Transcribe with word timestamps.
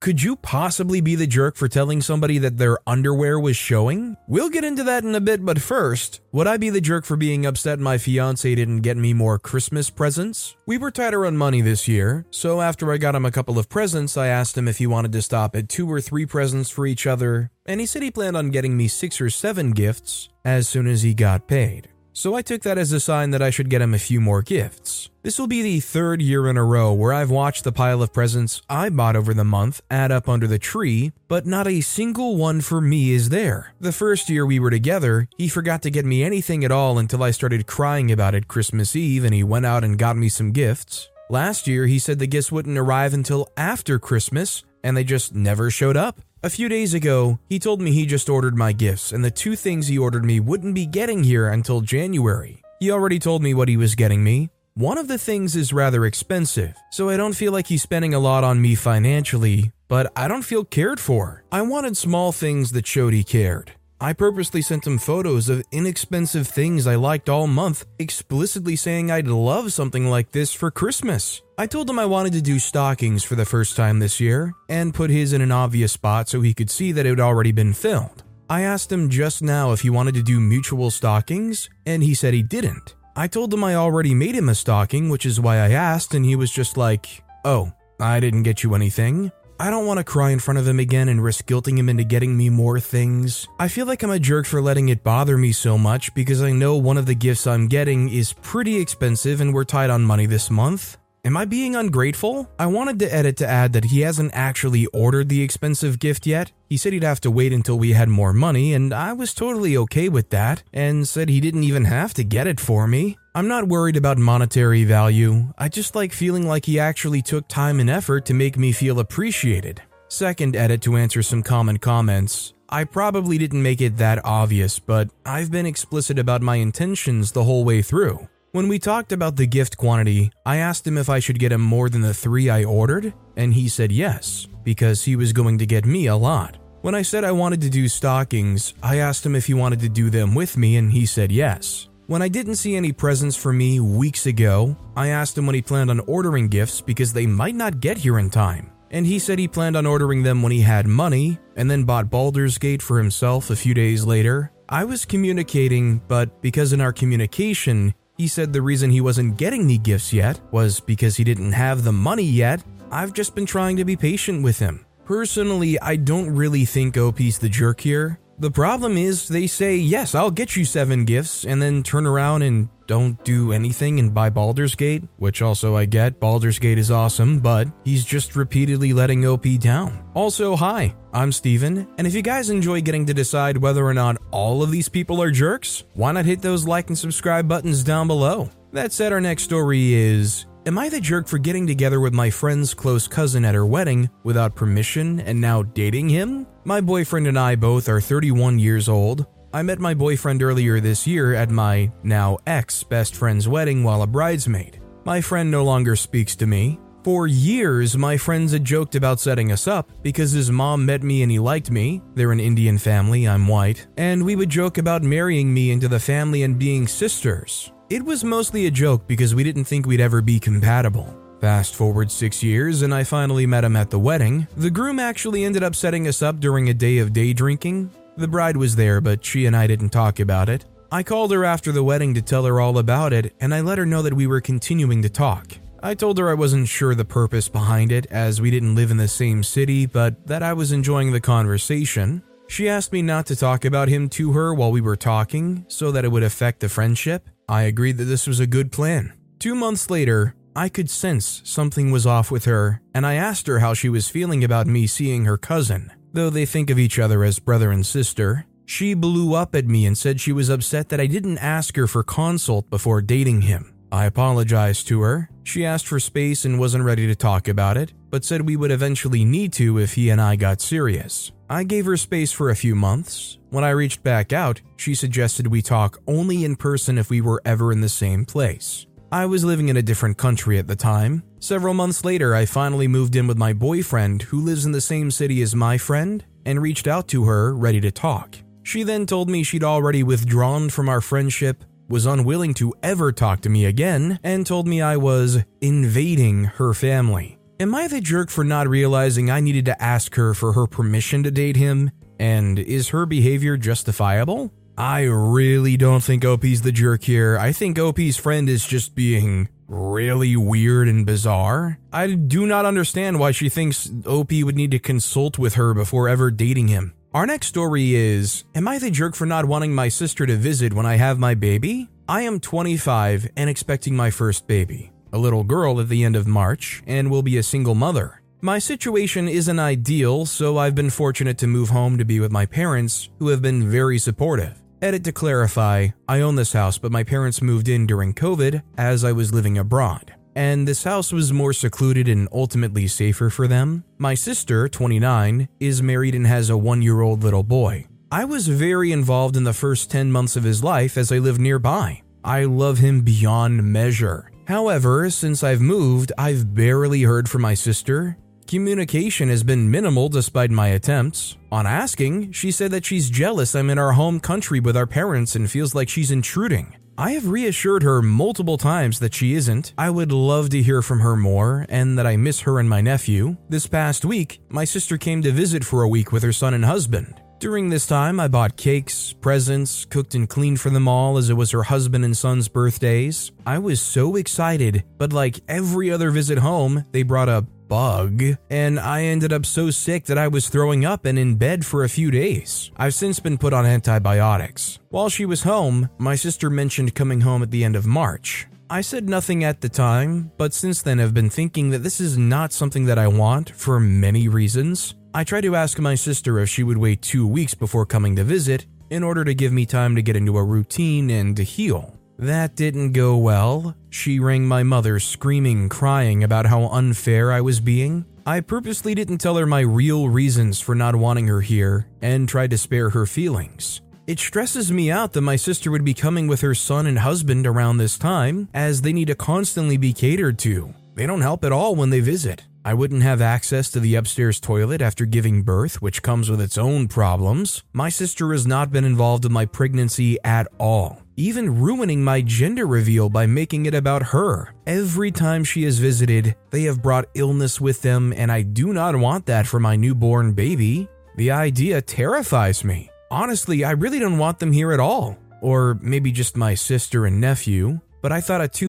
Could 0.00 0.22
you 0.22 0.36
possibly 0.36 1.00
be 1.00 1.16
the 1.16 1.26
jerk 1.26 1.56
for 1.56 1.66
telling 1.66 2.00
somebody 2.00 2.38
that 2.38 2.56
their 2.56 2.78
underwear 2.86 3.36
was 3.38 3.56
showing? 3.56 4.16
We'll 4.28 4.48
get 4.48 4.62
into 4.62 4.84
that 4.84 5.02
in 5.02 5.12
a 5.16 5.20
bit, 5.20 5.44
but 5.44 5.60
first, 5.60 6.20
would 6.30 6.46
I 6.46 6.56
be 6.56 6.70
the 6.70 6.80
jerk 6.80 7.04
for 7.04 7.16
being 7.16 7.44
upset 7.44 7.80
my 7.80 7.98
fiance 7.98 8.54
didn't 8.54 8.82
get 8.82 8.96
me 8.96 9.12
more 9.12 9.40
Christmas 9.40 9.90
presents? 9.90 10.54
We 10.66 10.78
were 10.78 10.92
tighter 10.92 11.26
on 11.26 11.36
money 11.36 11.62
this 11.62 11.88
year, 11.88 12.26
so 12.30 12.60
after 12.60 12.92
I 12.92 12.98
got 12.98 13.16
him 13.16 13.26
a 13.26 13.32
couple 13.32 13.58
of 13.58 13.68
presents, 13.68 14.16
I 14.16 14.28
asked 14.28 14.56
him 14.56 14.68
if 14.68 14.78
he 14.78 14.86
wanted 14.86 15.10
to 15.12 15.22
stop 15.22 15.56
at 15.56 15.68
two 15.68 15.90
or 15.90 16.00
three 16.00 16.26
presents 16.26 16.70
for 16.70 16.86
each 16.86 17.04
other, 17.04 17.50
and 17.66 17.80
he 17.80 17.86
said 17.86 18.04
he 18.04 18.12
planned 18.12 18.36
on 18.36 18.50
getting 18.50 18.76
me 18.76 18.86
six 18.86 19.20
or 19.20 19.30
seven 19.30 19.72
gifts 19.72 20.28
as 20.44 20.68
soon 20.68 20.86
as 20.86 21.02
he 21.02 21.12
got 21.12 21.48
paid 21.48 21.88
so 22.18 22.34
I 22.34 22.42
took 22.42 22.62
that 22.62 22.78
as 22.78 22.90
a 22.90 22.98
sign 22.98 23.30
that 23.30 23.42
I 23.42 23.50
should 23.50 23.70
get 23.70 23.80
him 23.80 23.94
a 23.94 23.98
few 23.98 24.20
more 24.20 24.42
gifts. 24.42 25.08
This 25.22 25.38
will 25.38 25.46
be 25.46 25.62
the 25.62 25.78
third 25.78 26.20
year 26.20 26.48
in 26.48 26.56
a 26.56 26.64
row 26.64 26.92
where 26.92 27.12
I've 27.12 27.30
watched 27.30 27.62
the 27.62 27.70
pile 27.70 28.02
of 28.02 28.12
presents 28.12 28.60
I 28.68 28.88
bought 28.88 29.14
over 29.14 29.32
the 29.32 29.44
month 29.44 29.82
add 29.88 30.10
up 30.10 30.28
under 30.28 30.48
the 30.48 30.58
tree, 30.58 31.12
but 31.28 31.46
not 31.46 31.68
a 31.68 31.80
single 31.80 32.36
one 32.36 32.60
for 32.60 32.80
me 32.80 33.12
is 33.12 33.28
there. 33.28 33.72
The 33.78 33.92
first 33.92 34.28
year 34.28 34.44
we 34.44 34.58
were 34.58 34.70
together, 34.70 35.28
he 35.38 35.46
forgot 35.46 35.82
to 35.82 35.90
get 35.90 36.04
me 36.04 36.24
anything 36.24 36.64
at 36.64 36.72
all 36.72 36.98
until 36.98 37.22
I 37.22 37.30
started 37.30 37.68
crying 37.68 38.10
about 38.10 38.34
it 38.34 38.48
Christmas 38.48 38.96
Eve 38.96 39.22
and 39.22 39.32
he 39.32 39.44
went 39.44 39.66
out 39.66 39.84
and 39.84 39.96
got 39.96 40.16
me 40.16 40.28
some 40.28 40.50
gifts. 40.50 41.08
Last 41.30 41.68
year, 41.68 41.86
he 41.86 42.00
said 42.00 42.18
the 42.18 42.26
gifts 42.26 42.50
wouldn't 42.50 42.78
arrive 42.78 43.14
until 43.14 43.48
after 43.56 43.98
Christmas, 43.98 44.64
and 44.82 44.96
they 44.96 45.04
just 45.04 45.34
never 45.34 45.70
showed 45.70 45.96
up. 45.96 46.20
A 46.40 46.50
few 46.50 46.68
days 46.68 46.94
ago, 46.94 47.40
he 47.48 47.58
told 47.58 47.80
me 47.80 47.90
he 47.90 48.06
just 48.06 48.28
ordered 48.28 48.56
my 48.56 48.72
gifts, 48.72 49.10
and 49.10 49.24
the 49.24 49.30
two 49.30 49.56
things 49.56 49.88
he 49.88 49.98
ordered 49.98 50.24
me 50.24 50.38
wouldn't 50.38 50.72
be 50.72 50.86
getting 50.86 51.24
here 51.24 51.48
until 51.48 51.80
January. 51.80 52.62
He 52.78 52.92
already 52.92 53.18
told 53.18 53.42
me 53.42 53.54
what 53.54 53.68
he 53.68 53.76
was 53.76 53.96
getting 53.96 54.22
me. 54.22 54.48
One 54.74 54.98
of 54.98 55.08
the 55.08 55.18
things 55.18 55.56
is 55.56 55.72
rather 55.72 56.06
expensive, 56.06 56.76
so 56.92 57.08
I 57.08 57.16
don't 57.16 57.32
feel 57.32 57.50
like 57.50 57.66
he's 57.66 57.82
spending 57.82 58.14
a 58.14 58.20
lot 58.20 58.44
on 58.44 58.62
me 58.62 58.76
financially, 58.76 59.72
but 59.88 60.12
I 60.14 60.28
don't 60.28 60.44
feel 60.44 60.64
cared 60.64 61.00
for. 61.00 61.42
I 61.50 61.62
wanted 61.62 61.96
small 61.96 62.30
things 62.30 62.70
that 62.70 62.86
showed 62.86 63.14
he 63.14 63.24
cared. 63.24 63.72
I 64.00 64.12
purposely 64.12 64.62
sent 64.62 64.86
him 64.86 64.96
photos 64.98 65.48
of 65.48 65.64
inexpensive 65.72 66.46
things 66.46 66.86
I 66.86 66.94
liked 66.94 67.28
all 67.28 67.48
month, 67.48 67.84
explicitly 67.98 68.76
saying 68.76 69.10
I'd 69.10 69.26
love 69.26 69.72
something 69.72 70.06
like 70.06 70.30
this 70.30 70.52
for 70.52 70.70
Christmas. 70.70 71.42
I 71.58 71.66
told 71.66 71.90
him 71.90 71.98
I 71.98 72.06
wanted 72.06 72.32
to 72.34 72.40
do 72.40 72.60
stockings 72.60 73.24
for 73.24 73.34
the 73.34 73.44
first 73.44 73.74
time 73.74 73.98
this 73.98 74.20
year, 74.20 74.54
and 74.68 74.94
put 74.94 75.10
his 75.10 75.32
in 75.32 75.40
an 75.40 75.50
obvious 75.50 75.92
spot 75.92 76.28
so 76.28 76.40
he 76.40 76.54
could 76.54 76.70
see 76.70 76.92
that 76.92 77.06
it 77.06 77.10
had 77.10 77.20
already 77.20 77.50
been 77.50 77.72
filled. 77.72 78.22
I 78.48 78.60
asked 78.62 78.92
him 78.92 79.10
just 79.10 79.42
now 79.42 79.72
if 79.72 79.80
he 79.80 79.90
wanted 79.90 80.14
to 80.14 80.22
do 80.22 80.38
mutual 80.38 80.92
stockings, 80.92 81.68
and 81.84 82.00
he 82.00 82.14
said 82.14 82.34
he 82.34 82.42
didn't. 82.44 82.94
I 83.16 83.26
told 83.26 83.52
him 83.52 83.64
I 83.64 83.74
already 83.74 84.14
made 84.14 84.36
him 84.36 84.48
a 84.48 84.54
stocking, 84.54 85.08
which 85.08 85.26
is 85.26 85.40
why 85.40 85.56
I 85.56 85.70
asked, 85.70 86.14
and 86.14 86.24
he 86.24 86.36
was 86.36 86.52
just 86.52 86.76
like, 86.76 87.24
Oh, 87.44 87.72
I 87.98 88.20
didn't 88.20 88.44
get 88.44 88.62
you 88.62 88.76
anything. 88.76 89.32
I 89.60 89.70
don't 89.70 89.86
want 89.86 89.98
to 89.98 90.04
cry 90.04 90.30
in 90.30 90.38
front 90.38 90.58
of 90.58 90.68
him 90.68 90.78
again 90.78 91.08
and 91.08 91.22
risk 91.22 91.46
guilting 91.46 91.78
him 91.78 91.88
into 91.88 92.04
getting 92.04 92.36
me 92.36 92.48
more 92.48 92.78
things. 92.78 93.48
I 93.58 93.66
feel 93.66 93.86
like 93.86 94.04
I'm 94.04 94.10
a 94.10 94.20
jerk 94.20 94.46
for 94.46 94.62
letting 94.62 94.88
it 94.88 95.02
bother 95.02 95.36
me 95.36 95.50
so 95.50 95.76
much 95.76 96.14
because 96.14 96.40
I 96.42 96.52
know 96.52 96.76
one 96.76 96.96
of 96.96 97.06
the 97.06 97.14
gifts 97.16 97.44
I'm 97.44 97.66
getting 97.66 98.08
is 98.08 98.32
pretty 98.34 98.76
expensive 98.76 99.40
and 99.40 99.52
we're 99.52 99.64
tight 99.64 99.90
on 99.90 100.02
money 100.02 100.26
this 100.26 100.48
month. 100.48 100.96
Am 101.24 101.36
I 101.36 101.44
being 101.44 101.74
ungrateful? 101.74 102.48
I 102.58 102.66
wanted 102.66 103.00
to 103.00 103.12
edit 103.12 103.36
to 103.38 103.48
add 103.48 103.72
that 103.72 103.86
he 103.86 104.02
hasn't 104.02 104.30
actually 104.32 104.86
ordered 104.86 105.28
the 105.28 105.42
expensive 105.42 105.98
gift 105.98 106.26
yet. 106.26 106.52
He 106.68 106.76
said 106.76 106.92
he'd 106.92 107.02
have 107.02 107.20
to 107.22 107.30
wait 107.30 107.52
until 107.52 107.78
we 107.78 107.92
had 107.92 108.08
more 108.08 108.32
money, 108.32 108.72
and 108.72 108.94
I 108.94 109.12
was 109.12 109.34
totally 109.34 109.76
okay 109.76 110.08
with 110.08 110.30
that, 110.30 110.62
and 110.72 111.08
said 111.08 111.28
he 111.28 111.40
didn't 111.40 111.64
even 111.64 111.86
have 111.86 112.14
to 112.14 112.24
get 112.24 112.46
it 112.46 112.60
for 112.60 112.86
me. 112.86 113.18
I'm 113.38 113.46
not 113.46 113.68
worried 113.68 113.96
about 113.96 114.18
monetary 114.18 114.82
value, 114.82 115.54
I 115.56 115.68
just 115.68 115.94
like 115.94 116.12
feeling 116.12 116.48
like 116.48 116.64
he 116.64 116.80
actually 116.80 117.22
took 117.22 117.46
time 117.46 117.78
and 117.78 117.88
effort 117.88 118.26
to 118.26 118.34
make 118.34 118.58
me 118.58 118.72
feel 118.72 118.98
appreciated. 118.98 119.80
Second 120.08 120.56
edit 120.56 120.82
to 120.82 120.96
answer 120.96 121.22
some 121.22 121.44
common 121.44 121.78
comments. 121.78 122.52
I 122.68 122.82
probably 122.82 123.38
didn't 123.38 123.62
make 123.62 123.80
it 123.80 123.98
that 123.98 124.24
obvious, 124.24 124.80
but 124.80 125.10
I've 125.24 125.52
been 125.52 125.66
explicit 125.66 126.18
about 126.18 126.42
my 126.42 126.56
intentions 126.56 127.30
the 127.30 127.44
whole 127.44 127.64
way 127.64 127.80
through. 127.80 128.26
When 128.50 128.66
we 128.66 128.80
talked 128.80 129.12
about 129.12 129.36
the 129.36 129.46
gift 129.46 129.76
quantity, 129.76 130.32
I 130.44 130.56
asked 130.56 130.84
him 130.84 130.98
if 130.98 131.08
I 131.08 131.20
should 131.20 131.38
get 131.38 131.52
him 131.52 131.60
more 131.60 131.88
than 131.88 132.00
the 132.00 132.14
three 132.14 132.50
I 132.50 132.64
ordered, 132.64 133.14
and 133.36 133.54
he 133.54 133.68
said 133.68 133.92
yes, 133.92 134.48
because 134.64 135.04
he 135.04 135.14
was 135.14 135.32
going 135.32 135.58
to 135.58 135.64
get 135.66 135.86
me 135.86 136.08
a 136.08 136.16
lot. 136.16 136.58
When 136.80 136.96
I 136.96 137.02
said 137.02 137.22
I 137.22 137.30
wanted 137.30 137.60
to 137.60 137.70
do 137.70 137.86
stockings, 137.86 138.74
I 138.82 138.96
asked 138.96 139.24
him 139.24 139.36
if 139.36 139.46
he 139.46 139.54
wanted 139.54 139.78
to 139.78 139.88
do 139.88 140.10
them 140.10 140.34
with 140.34 140.56
me, 140.56 140.76
and 140.76 140.90
he 140.90 141.06
said 141.06 141.30
yes. 141.30 141.88
When 142.08 142.22
I 142.22 142.28
didn't 142.28 142.54
see 142.54 142.74
any 142.74 142.90
presents 142.90 143.36
for 143.36 143.52
me 143.52 143.80
weeks 143.80 144.24
ago, 144.24 144.74
I 144.96 145.08
asked 145.08 145.36
him 145.36 145.44
when 145.44 145.54
he 145.54 145.60
planned 145.60 145.90
on 145.90 146.00
ordering 146.00 146.48
gifts 146.48 146.80
because 146.80 147.12
they 147.12 147.26
might 147.26 147.54
not 147.54 147.80
get 147.80 147.98
here 147.98 148.18
in 148.18 148.30
time. 148.30 148.72
And 148.90 149.04
he 149.04 149.18
said 149.18 149.38
he 149.38 149.46
planned 149.46 149.76
on 149.76 149.84
ordering 149.84 150.22
them 150.22 150.40
when 150.40 150.50
he 150.50 150.62
had 150.62 150.86
money, 150.86 151.38
and 151.56 151.70
then 151.70 151.84
bought 151.84 152.08
Baldur's 152.08 152.56
Gate 152.56 152.80
for 152.80 152.96
himself 152.96 153.50
a 153.50 153.56
few 153.56 153.74
days 153.74 154.06
later. 154.06 154.50
I 154.70 154.84
was 154.84 155.04
communicating, 155.04 156.00
but 156.08 156.40
because 156.40 156.72
in 156.72 156.80
our 156.80 156.94
communication, 156.94 157.92
he 158.16 158.26
said 158.26 158.54
the 158.54 158.62
reason 158.62 158.88
he 158.88 159.02
wasn't 159.02 159.36
getting 159.36 159.66
me 159.66 159.76
gifts 159.76 160.10
yet 160.10 160.40
was 160.50 160.80
because 160.80 161.14
he 161.14 161.24
didn't 161.24 161.52
have 161.52 161.84
the 161.84 161.92
money 161.92 162.24
yet. 162.24 162.64
I've 162.90 163.12
just 163.12 163.34
been 163.34 163.44
trying 163.44 163.76
to 163.76 163.84
be 163.84 163.96
patient 163.96 164.42
with 164.42 164.58
him. 164.58 164.86
Personally, 165.04 165.78
I 165.80 165.96
don't 165.96 166.34
really 166.34 166.64
think 166.64 166.96
OP's 166.96 167.36
the 167.36 167.50
jerk 167.50 167.80
here. 167.80 168.18
The 168.40 168.52
problem 168.52 168.96
is, 168.96 169.26
they 169.26 169.48
say, 169.48 169.74
yes, 169.74 170.14
I'll 170.14 170.30
get 170.30 170.54
you 170.54 170.64
seven 170.64 171.04
gifts, 171.04 171.44
and 171.44 171.60
then 171.60 171.82
turn 171.82 172.06
around 172.06 172.42
and 172.42 172.68
don't 172.86 173.22
do 173.24 173.52
anything 173.52 173.98
and 173.98 174.14
buy 174.14 174.30
Baldur's 174.30 174.76
Gate, 174.76 175.02
which 175.16 175.42
also 175.42 175.76
I 175.76 175.86
get. 175.86 176.20
Baldur's 176.20 176.60
Gate 176.60 176.78
is 176.78 176.90
awesome, 176.90 177.40
but 177.40 177.66
he's 177.84 178.04
just 178.04 178.36
repeatedly 178.36 178.92
letting 178.92 179.26
OP 179.26 179.44
down. 179.58 180.08
Also, 180.14 180.54
hi, 180.54 180.94
I'm 181.12 181.32
Steven, 181.32 181.88
and 181.98 182.06
if 182.06 182.14
you 182.14 182.22
guys 182.22 182.48
enjoy 182.48 182.80
getting 182.80 183.06
to 183.06 183.14
decide 183.14 183.56
whether 183.56 183.84
or 183.84 183.92
not 183.92 184.18
all 184.30 184.62
of 184.62 184.70
these 184.70 184.88
people 184.88 185.20
are 185.20 185.32
jerks, 185.32 185.82
why 185.94 186.12
not 186.12 186.24
hit 186.24 186.40
those 186.40 186.64
like 186.64 186.88
and 186.88 186.96
subscribe 186.96 187.48
buttons 187.48 187.82
down 187.82 188.06
below? 188.06 188.50
That 188.72 188.92
said, 188.92 189.12
our 189.12 189.20
next 189.20 189.44
story 189.44 189.94
is 189.94 190.46
Am 190.68 190.76
I 190.76 190.90
the 190.90 191.00
jerk 191.00 191.26
for 191.26 191.38
getting 191.38 191.66
together 191.66 191.98
with 191.98 192.12
my 192.12 192.28
friend's 192.28 192.74
close 192.74 193.08
cousin 193.08 193.42
at 193.46 193.54
her 193.54 193.64
wedding 193.64 194.10
without 194.22 194.54
permission 194.54 195.18
and 195.20 195.40
now 195.40 195.62
dating 195.62 196.10
him? 196.10 196.46
My 196.66 196.82
boyfriend 196.82 197.26
and 197.26 197.38
I 197.38 197.56
both 197.56 197.88
are 197.88 198.02
31 198.02 198.58
years 198.58 198.86
old. 198.86 199.24
I 199.54 199.62
met 199.62 199.78
my 199.78 199.94
boyfriend 199.94 200.42
earlier 200.42 200.78
this 200.78 201.06
year 201.06 201.32
at 201.32 201.48
my 201.48 201.90
now 202.02 202.36
ex 202.46 202.84
best 202.84 203.16
friend's 203.16 203.48
wedding 203.48 203.82
while 203.82 204.02
a 204.02 204.06
bridesmaid. 204.06 204.78
My 205.06 205.22
friend 205.22 205.50
no 205.50 205.64
longer 205.64 205.96
speaks 205.96 206.36
to 206.36 206.46
me. 206.46 206.78
For 207.02 207.26
years, 207.26 207.96
my 207.96 208.18
friends 208.18 208.52
had 208.52 208.62
joked 208.62 208.94
about 208.94 209.20
setting 209.20 209.50
us 209.52 209.66
up 209.66 209.90
because 210.02 210.32
his 210.32 210.50
mom 210.50 210.84
met 210.84 211.02
me 211.02 211.22
and 211.22 211.32
he 211.32 211.38
liked 211.38 211.70
me. 211.70 212.02
They're 212.14 212.32
an 212.32 212.40
Indian 212.40 212.76
family, 212.76 213.26
I'm 213.26 213.48
white. 213.48 213.86
And 213.96 214.22
we 214.22 214.36
would 214.36 214.50
joke 214.50 214.76
about 214.76 215.02
marrying 215.02 215.54
me 215.54 215.70
into 215.70 215.88
the 215.88 215.98
family 215.98 216.42
and 216.42 216.58
being 216.58 216.86
sisters. 216.86 217.72
It 217.90 218.04
was 218.04 218.22
mostly 218.22 218.66
a 218.66 218.70
joke 218.70 219.06
because 219.06 219.34
we 219.34 219.42
didn't 219.42 219.64
think 219.64 219.86
we'd 219.86 219.98
ever 219.98 220.20
be 220.20 220.38
compatible. 220.38 221.16
Fast 221.40 221.74
forward 221.74 222.10
six 222.10 222.42
years, 222.42 222.82
and 222.82 222.92
I 222.92 223.02
finally 223.02 223.46
met 223.46 223.64
him 223.64 223.76
at 223.76 223.88
the 223.88 223.98
wedding. 223.98 224.46
The 224.58 224.68
groom 224.68 224.98
actually 224.98 225.42
ended 225.44 225.62
up 225.62 225.74
setting 225.74 226.06
us 226.06 226.20
up 226.20 226.38
during 226.38 226.68
a 226.68 226.74
day 226.74 226.98
of 226.98 227.14
day 227.14 227.32
drinking. 227.32 227.90
The 228.18 228.28
bride 228.28 228.58
was 228.58 228.76
there, 228.76 229.00
but 229.00 229.24
she 229.24 229.46
and 229.46 229.56
I 229.56 229.66
didn't 229.66 229.88
talk 229.88 230.20
about 230.20 230.50
it. 230.50 230.66
I 230.92 231.02
called 231.02 231.32
her 231.32 231.46
after 231.46 231.72
the 231.72 231.82
wedding 231.82 232.12
to 232.12 232.20
tell 232.20 232.44
her 232.44 232.60
all 232.60 232.76
about 232.76 233.14
it, 233.14 233.32
and 233.40 233.54
I 233.54 233.62
let 233.62 233.78
her 233.78 233.86
know 233.86 234.02
that 234.02 234.12
we 234.12 234.26
were 234.26 234.42
continuing 234.42 235.00
to 235.00 235.08
talk. 235.08 235.56
I 235.82 235.94
told 235.94 236.18
her 236.18 236.28
I 236.28 236.34
wasn't 236.34 236.68
sure 236.68 236.94
the 236.94 237.06
purpose 237.06 237.48
behind 237.48 237.90
it, 237.90 238.04
as 238.10 238.38
we 238.38 238.50
didn't 238.50 238.74
live 238.74 238.90
in 238.90 238.98
the 238.98 239.08
same 239.08 239.42
city, 239.42 239.86
but 239.86 240.26
that 240.26 240.42
I 240.42 240.52
was 240.52 240.72
enjoying 240.72 241.12
the 241.12 241.20
conversation. 241.20 242.22
She 242.48 242.68
asked 242.68 242.92
me 242.92 243.00
not 243.00 243.24
to 243.26 243.36
talk 243.36 243.64
about 243.64 243.88
him 243.88 244.10
to 244.10 244.32
her 244.32 244.52
while 244.52 244.72
we 244.72 244.82
were 244.82 244.96
talking, 244.96 245.64
so 245.68 245.90
that 245.92 246.04
it 246.04 246.08
would 246.08 246.22
affect 246.22 246.60
the 246.60 246.68
friendship. 246.68 247.30
I 247.48 247.62
agreed 247.62 247.96
that 247.96 248.04
this 248.04 248.26
was 248.26 248.40
a 248.40 248.46
good 248.46 248.70
plan. 248.70 249.14
Two 249.38 249.54
months 249.54 249.88
later, 249.88 250.34
I 250.54 250.68
could 250.68 250.90
sense 250.90 251.40
something 251.44 251.90
was 251.90 252.06
off 252.06 252.30
with 252.30 252.44
her, 252.44 252.82
and 252.94 253.06
I 253.06 253.14
asked 253.14 253.46
her 253.46 253.60
how 253.60 253.74
she 253.74 253.88
was 253.88 254.08
feeling 254.08 254.44
about 254.44 254.66
me 254.66 254.86
seeing 254.86 255.24
her 255.24 255.38
cousin. 255.38 255.92
Though 256.12 256.30
they 256.30 256.44
think 256.44 256.68
of 256.68 256.78
each 256.78 256.98
other 256.98 257.24
as 257.24 257.38
brother 257.38 257.70
and 257.70 257.86
sister, 257.86 258.44
she 258.66 258.92
blew 258.92 259.34
up 259.34 259.54
at 259.54 259.66
me 259.66 259.86
and 259.86 259.96
said 259.96 260.20
she 260.20 260.32
was 260.32 260.50
upset 260.50 260.90
that 260.90 261.00
I 261.00 261.06
didn't 261.06 261.38
ask 261.38 261.74
her 261.76 261.86
for 261.86 262.02
consult 262.02 262.68
before 262.68 263.00
dating 263.00 263.42
him. 263.42 263.72
I 263.90 264.04
apologized 264.04 264.86
to 264.88 265.00
her. 265.00 265.30
She 265.44 265.64
asked 265.64 265.86
for 265.86 265.98
space 266.00 266.44
and 266.44 266.58
wasn't 266.58 266.84
ready 266.84 267.06
to 267.06 267.14
talk 267.14 267.48
about 267.48 267.78
it, 267.78 267.94
but 268.10 268.24
said 268.24 268.42
we 268.42 268.56
would 268.56 268.70
eventually 268.70 269.24
need 269.24 269.54
to 269.54 269.78
if 269.78 269.94
he 269.94 270.10
and 270.10 270.20
I 270.20 270.36
got 270.36 270.60
serious. 270.60 271.32
I 271.50 271.64
gave 271.64 271.86
her 271.86 271.96
space 271.96 272.30
for 272.30 272.50
a 272.50 272.56
few 272.56 272.74
months. 272.74 273.38
When 273.48 273.64
I 273.64 273.70
reached 273.70 274.02
back 274.02 274.34
out, 274.34 274.60
she 274.76 274.94
suggested 274.94 275.46
we 275.46 275.62
talk 275.62 275.98
only 276.06 276.44
in 276.44 276.56
person 276.56 276.98
if 276.98 277.08
we 277.08 277.22
were 277.22 277.40
ever 277.44 277.72
in 277.72 277.80
the 277.80 277.88
same 277.88 278.26
place. 278.26 278.86
I 279.10 279.24
was 279.24 279.46
living 279.46 279.70
in 279.70 279.78
a 279.78 279.82
different 279.82 280.18
country 280.18 280.58
at 280.58 280.66
the 280.66 280.76
time. 280.76 281.22
Several 281.40 281.72
months 281.72 282.04
later, 282.04 282.34
I 282.34 282.44
finally 282.44 282.86
moved 282.86 283.16
in 283.16 283.26
with 283.26 283.38
my 283.38 283.54
boyfriend, 283.54 284.22
who 284.22 284.42
lives 284.42 284.66
in 284.66 284.72
the 284.72 284.82
same 284.82 285.10
city 285.10 285.40
as 285.40 285.54
my 285.54 285.78
friend, 285.78 286.22
and 286.44 286.60
reached 286.60 286.86
out 286.86 287.08
to 287.08 287.24
her, 287.24 287.54
ready 287.54 287.80
to 287.80 287.90
talk. 287.90 288.36
She 288.64 288.82
then 288.82 289.06
told 289.06 289.30
me 289.30 289.42
she'd 289.42 289.64
already 289.64 290.02
withdrawn 290.02 290.68
from 290.68 290.90
our 290.90 291.00
friendship, 291.00 291.64
was 291.88 292.04
unwilling 292.04 292.52
to 292.54 292.74
ever 292.82 293.10
talk 293.10 293.40
to 293.40 293.48
me 293.48 293.64
again, 293.64 294.18
and 294.22 294.44
told 294.46 294.68
me 294.68 294.82
I 294.82 294.98
was 294.98 295.38
invading 295.62 296.44
her 296.44 296.74
family. 296.74 297.37
Am 297.60 297.74
I 297.74 297.88
the 297.88 298.00
jerk 298.00 298.30
for 298.30 298.44
not 298.44 298.68
realizing 298.68 299.32
I 299.32 299.40
needed 299.40 299.64
to 299.64 299.82
ask 299.82 300.14
her 300.14 300.32
for 300.32 300.52
her 300.52 300.68
permission 300.68 301.24
to 301.24 301.32
date 301.32 301.56
him? 301.56 301.90
And 302.20 302.56
is 302.56 302.90
her 302.90 303.04
behavior 303.04 303.56
justifiable? 303.56 304.52
I 304.76 305.02
really 305.02 305.76
don't 305.76 306.04
think 306.04 306.24
OP's 306.24 306.60
the 306.60 306.70
jerk 306.70 307.02
here. 307.02 307.36
I 307.36 307.50
think 307.50 307.76
OP's 307.76 308.16
friend 308.16 308.48
is 308.48 308.64
just 308.64 308.94
being 308.94 309.48
really 309.66 310.36
weird 310.36 310.86
and 310.86 311.04
bizarre. 311.04 311.80
I 311.92 312.12
do 312.12 312.46
not 312.46 312.64
understand 312.64 313.18
why 313.18 313.32
she 313.32 313.48
thinks 313.48 313.90
OP 314.06 314.30
would 314.30 314.56
need 314.56 314.70
to 314.70 314.78
consult 314.78 315.36
with 315.36 315.54
her 315.54 315.74
before 315.74 316.08
ever 316.08 316.30
dating 316.30 316.68
him. 316.68 316.94
Our 317.12 317.26
next 317.26 317.48
story 317.48 317.96
is 317.96 318.44
Am 318.54 318.68
I 318.68 318.78
the 318.78 318.92
jerk 318.92 319.16
for 319.16 319.26
not 319.26 319.46
wanting 319.46 319.74
my 319.74 319.88
sister 319.88 320.26
to 320.26 320.36
visit 320.36 320.74
when 320.74 320.86
I 320.86 320.94
have 320.94 321.18
my 321.18 321.34
baby? 321.34 321.88
I 322.08 322.22
am 322.22 322.38
25 322.38 323.30
and 323.36 323.50
expecting 323.50 323.96
my 323.96 324.10
first 324.10 324.46
baby, 324.46 324.92
a 325.12 325.18
little 325.18 325.44
girl 325.44 325.80
at 325.80 325.88
the 325.88 326.04
end 326.04 326.16
of 326.16 326.26
March, 326.26 326.82
and 326.86 327.10
will 327.10 327.22
be 327.22 327.36
a 327.36 327.42
single 327.42 327.74
mother. 327.74 328.22
My 328.40 328.58
situation 328.58 329.28
isn't 329.28 329.58
ideal, 329.58 330.24
so 330.24 330.58
I've 330.58 330.74
been 330.74 330.90
fortunate 330.90 331.38
to 331.38 331.46
move 331.46 331.70
home 331.70 331.98
to 331.98 332.04
be 332.04 332.20
with 332.20 332.30
my 332.30 332.46
parents, 332.46 333.08
who 333.18 333.28
have 333.28 333.42
been 333.42 333.68
very 333.68 333.98
supportive. 333.98 334.62
Edit 334.80 335.02
to 335.04 335.12
clarify, 335.12 335.88
I 336.06 336.20
own 336.20 336.36
this 336.36 336.52
house, 336.52 336.78
but 336.78 336.92
my 336.92 337.02
parents 337.02 337.42
moved 337.42 337.68
in 337.68 337.84
during 337.84 338.14
COVID 338.14 338.62
as 338.76 339.02
I 339.02 339.10
was 339.10 339.34
living 339.34 339.58
abroad. 339.58 340.14
And 340.36 340.68
this 340.68 340.84
house 340.84 341.12
was 341.12 341.32
more 341.32 341.52
secluded 341.52 342.06
and 342.06 342.28
ultimately 342.30 342.86
safer 342.86 343.28
for 343.28 343.48
them. 343.48 343.82
My 343.98 344.14
sister, 344.14 344.68
29, 344.68 345.48
is 345.58 345.82
married 345.82 346.14
and 346.14 346.28
has 346.28 346.48
a 346.48 346.56
one 346.56 346.80
year 346.80 347.00
old 347.00 347.24
little 347.24 347.42
boy. 347.42 347.88
I 348.12 348.24
was 348.24 348.46
very 348.46 348.92
involved 348.92 349.36
in 349.36 349.42
the 349.42 349.52
first 349.52 349.90
10 349.90 350.12
months 350.12 350.36
of 350.36 350.44
his 350.44 350.62
life 350.62 350.96
as 350.96 351.10
I 351.10 351.18
lived 351.18 351.40
nearby. 351.40 352.02
I 352.22 352.44
love 352.44 352.78
him 352.78 353.00
beyond 353.00 353.64
measure. 353.64 354.30
However, 354.48 355.10
since 355.10 355.44
I've 355.44 355.60
moved, 355.60 356.10
I've 356.16 356.54
barely 356.54 357.02
heard 357.02 357.28
from 357.28 357.42
my 357.42 357.52
sister, 357.52 358.16
Communication 358.46 359.28
has 359.28 359.42
been 359.42 359.70
minimal 359.70 360.08
despite 360.08 360.50
my 360.50 360.68
attempts. 360.68 361.36
On 361.52 361.66
asking, 361.66 362.32
she 362.32 362.50
said 362.50 362.70
that 362.70 362.86
she's 362.86 363.10
jealous 363.10 363.54
I'm 363.54 363.68
in 363.68 363.78
our 363.78 363.92
home 363.92 364.18
country 364.20 364.58
with 364.58 364.74
our 364.74 364.86
parents 364.86 365.36
and 365.36 365.50
feels 365.50 365.74
like 365.74 365.90
she's 365.90 366.10
intruding. 366.10 366.74
I 366.96 367.10
have 367.10 367.28
reassured 367.28 367.82
her 367.82 368.00
multiple 368.00 368.56
times 368.56 369.00
that 369.00 369.12
she 369.12 369.34
isn't. 369.34 369.74
I 369.76 369.90
would 369.90 370.12
love 370.12 370.48
to 370.48 370.62
hear 370.62 370.80
from 370.80 371.00
her 371.00 371.14
more 371.14 371.66
and 371.68 371.98
that 371.98 372.06
I 372.06 372.16
miss 372.16 372.40
her 372.40 372.58
and 372.58 372.70
my 372.70 372.80
nephew. 372.80 373.36
This 373.50 373.66
past 373.66 374.06
week, 374.06 374.40
my 374.48 374.64
sister 374.64 374.96
came 374.96 375.20
to 375.24 375.30
visit 375.30 375.62
for 375.62 375.82
a 375.82 375.88
week 375.88 376.10
with 376.10 376.22
her 376.22 376.32
son 376.32 376.54
and 376.54 376.64
husband. 376.64 377.20
During 377.38 377.68
this 377.68 377.86
time, 377.86 378.18
I 378.18 378.26
bought 378.26 378.56
cakes, 378.56 379.12
presents, 379.12 379.84
cooked 379.84 380.16
and 380.16 380.28
cleaned 380.28 380.60
for 380.60 380.70
them 380.70 380.88
all 380.88 381.16
as 381.18 381.30
it 381.30 381.34
was 381.34 381.52
her 381.52 381.62
husband 381.62 382.04
and 382.04 382.16
son's 382.16 382.48
birthdays. 382.48 383.30
I 383.46 383.58
was 383.58 383.80
so 383.80 384.16
excited, 384.16 384.82
but 384.96 385.12
like 385.12 385.40
every 385.46 385.92
other 385.92 386.10
visit 386.10 386.38
home, 386.38 386.84
they 386.90 387.04
brought 387.04 387.28
a 387.28 387.42
bug, 387.68 388.24
and 388.50 388.80
I 388.80 389.04
ended 389.04 389.32
up 389.32 389.46
so 389.46 389.70
sick 389.70 390.06
that 390.06 390.18
I 390.18 390.26
was 390.26 390.48
throwing 390.48 390.84
up 390.84 391.04
and 391.04 391.16
in 391.16 391.36
bed 391.36 391.64
for 391.64 391.84
a 391.84 391.88
few 391.88 392.10
days. 392.10 392.72
I've 392.76 392.94
since 392.94 393.20
been 393.20 393.38
put 393.38 393.52
on 393.52 393.66
antibiotics. 393.66 394.80
While 394.88 395.08
she 395.08 395.24
was 395.24 395.44
home, 395.44 395.90
my 395.96 396.16
sister 396.16 396.50
mentioned 396.50 396.96
coming 396.96 397.20
home 397.20 397.44
at 397.44 397.52
the 397.52 397.62
end 397.62 397.76
of 397.76 397.86
March. 397.86 398.48
I 398.68 398.80
said 398.80 399.08
nothing 399.08 399.44
at 399.44 399.60
the 399.60 399.68
time, 399.68 400.32
but 400.36 400.52
since 400.52 400.82
then 400.82 400.98
have 400.98 401.14
been 401.14 401.30
thinking 401.30 401.70
that 401.70 401.84
this 401.84 402.00
is 402.00 402.18
not 402.18 402.52
something 402.52 402.84
that 402.86 402.98
I 402.98 403.06
want 403.06 403.50
for 403.50 403.78
many 403.78 404.28
reasons. 404.28 404.94
I 405.14 405.24
tried 405.24 405.42
to 405.42 405.56
ask 405.56 405.78
my 405.78 405.94
sister 405.94 406.38
if 406.38 406.48
she 406.48 406.62
would 406.62 406.76
wait 406.76 407.00
two 407.00 407.26
weeks 407.26 407.54
before 407.54 407.86
coming 407.86 408.14
to 408.16 408.24
visit 408.24 408.66
in 408.90 409.02
order 409.02 409.24
to 409.24 409.34
give 409.34 409.52
me 409.52 409.64
time 409.64 409.96
to 409.96 410.02
get 410.02 410.16
into 410.16 410.36
a 410.36 410.44
routine 410.44 411.08
and 411.10 411.36
to 411.36 411.42
heal. 411.42 411.98
That 412.18 412.56
didn't 412.56 412.92
go 412.92 413.16
well. 413.16 413.74
She 413.90 414.20
rang 414.20 414.46
my 414.46 414.62
mother, 414.64 414.98
screaming, 414.98 415.68
crying 415.68 416.24
about 416.24 416.46
how 416.46 416.68
unfair 416.68 417.32
I 417.32 417.40
was 417.40 417.60
being. 417.60 418.04
I 418.26 418.40
purposely 418.40 418.94
didn't 418.94 419.18
tell 419.18 419.36
her 419.36 419.46
my 419.46 419.60
real 419.60 420.08
reasons 420.08 420.60
for 420.60 420.74
not 420.74 420.96
wanting 420.96 421.28
her 421.28 421.40
here 421.40 421.86
and 422.02 422.28
tried 422.28 422.50
to 422.50 422.58
spare 422.58 422.90
her 422.90 423.06
feelings. 423.06 423.80
It 424.06 424.18
stresses 424.18 424.72
me 424.72 424.90
out 424.90 425.12
that 425.12 425.20
my 425.22 425.36
sister 425.36 425.70
would 425.70 425.84
be 425.84 425.94
coming 425.94 426.26
with 426.26 426.40
her 426.40 426.54
son 426.54 426.86
and 426.86 426.98
husband 426.98 427.46
around 427.46 427.76
this 427.76 427.96
time, 427.96 428.48
as 428.52 428.82
they 428.82 428.92
need 428.92 429.08
to 429.08 429.14
constantly 429.14 429.76
be 429.76 429.92
catered 429.92 430.38
to. 430.40 430.74
They 430.94 431.06
don't 431.06 431.20
help 431.20 431.44
at 431.44 431.52
all 431.52 431.76
when 431.76 431.90
they 431.90 432.00
visit. 432.00 432.42
I 432.64 432.74
wouldn't 432.74 433.02
have 433.02 433.20
access 433.20 433.70
to 433.70 433.80
the 433.80 433.94
upstairs 433.94 434.40
toilet 434.40 434.82
after 434.82 435.06
giving 435.06 435.42
birth, 435.42 435.80
which 435.80 436.02
comes 436.02 436.30
with 436.30 436.40
its 436.40 436.58
own 436.58 436.88
problems. 436.88 437.62
My 437.72 437.88
sister 437.88 438.32
has 438.32 438.46
not 438.46 438.70
been 438.70 438.84
involved 438.84 439.24
in 439.24 439.32
my 439.32 439.46
pregnancy 439.46 440.18
at 440.24 440.46
all 440.58 441.02
even 441.18 441.60
ruining 441.60 442.04
my 442.04 442.20
gender 442.20 442.64
reveal 442.64 443.08
by 443.08 443.26
making 443.26 443.66
it 443.66 443.74
about 443.74 444.04
her. 444.04 444.54
Every 444.68 445.10
time 445.10 445.42
she 445.42 445.64
has 445.64 445.80
visited, 445.80 446.36
they 446.50 446.62
have 446.62 446.80
brought 446.80 447.08
illness 447.14 447.60
with 447.60 447.82
them, 447.82 448.14
and 448.16 448.30
I 448.30 448.42
do 448.42 448.72
not 448.72 448.94
want 448.94 449.26
that 449.26 449.44
for 449.44 449.58
my 449.58 449.74
newborn 449.74 450.32
baby. 450.32 450.88
The 451.16 451.32
idea 451.32 451.82
terrifies 451.82 452.62
me. 452.62 452.88
Honestly, 453.10 453.64
I 453.64 453.72
really 453.72 453.98
don't 453.98 454.18
want 454.18 454.38
them 454.38 454.52
here 454.52 454.70
at 454.70 454.78
all. 454.78 455.18
Or 455.42 455.76
maybe 455.82 456.12
just 456.12 456.36
my 456.36 456.54
sister 456.54 457.04
and 457.04 457.20
nephew, 457.20 457.80
but 458.00 458.12
I 458.12 458.20
thought 458.20 458.40
a 458.40 458.46
two 458.46 458.68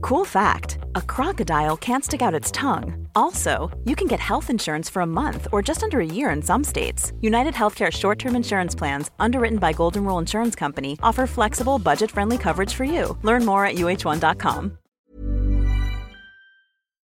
Cool 0.00 0.24
fact 0.24 0.78
a 0.94 1.02
crocodile 1.02 1.76
can't 1.76 2.04
stick 2.04 2.22
out 2.22 2.34
its 2.34 2.50
tongue. 2.50 3.06
Also, 3.14 3.70
you 3.84 3.96
can 3.96 4.06
get 4.06 4.20
health 4.20 4.50
insurance 4.50 4.88
for 4.88 5.02
a 5.02 5.06
month 5.06 5.48
or 5.52 5.62
just 5.62 5.82
under 5.82 6.00
a 6.00 6.06
year 6.06 6.30
in 6.30 6.42
some 6.42 6.64
states. 6.64 7.12
United 7.20 7.54
Healthcare 7.54 7.90
short 7.90 8.18
term 8.18 8.36
insurance 8.36 8.74
plans, 8.74 9.10
underwritten 9.18 9.58
by 9.58 9.72
Golden 9.72 10.04
Rule 10.04 10.18
Insurance 10.18 10.54
Company, 10.54 10.98
offer 11.02 11.26
flexible, 11.26 11.78
budget 11.78 12.10
friendly 12.10 12.38
coverage 12.38 12.74
for 12.74 12.84
you. 12.84 13.16
Learn 13.22 13.44
more 13.44 13.64
at 13.64 13.74
uh1.com. 13.74 14.78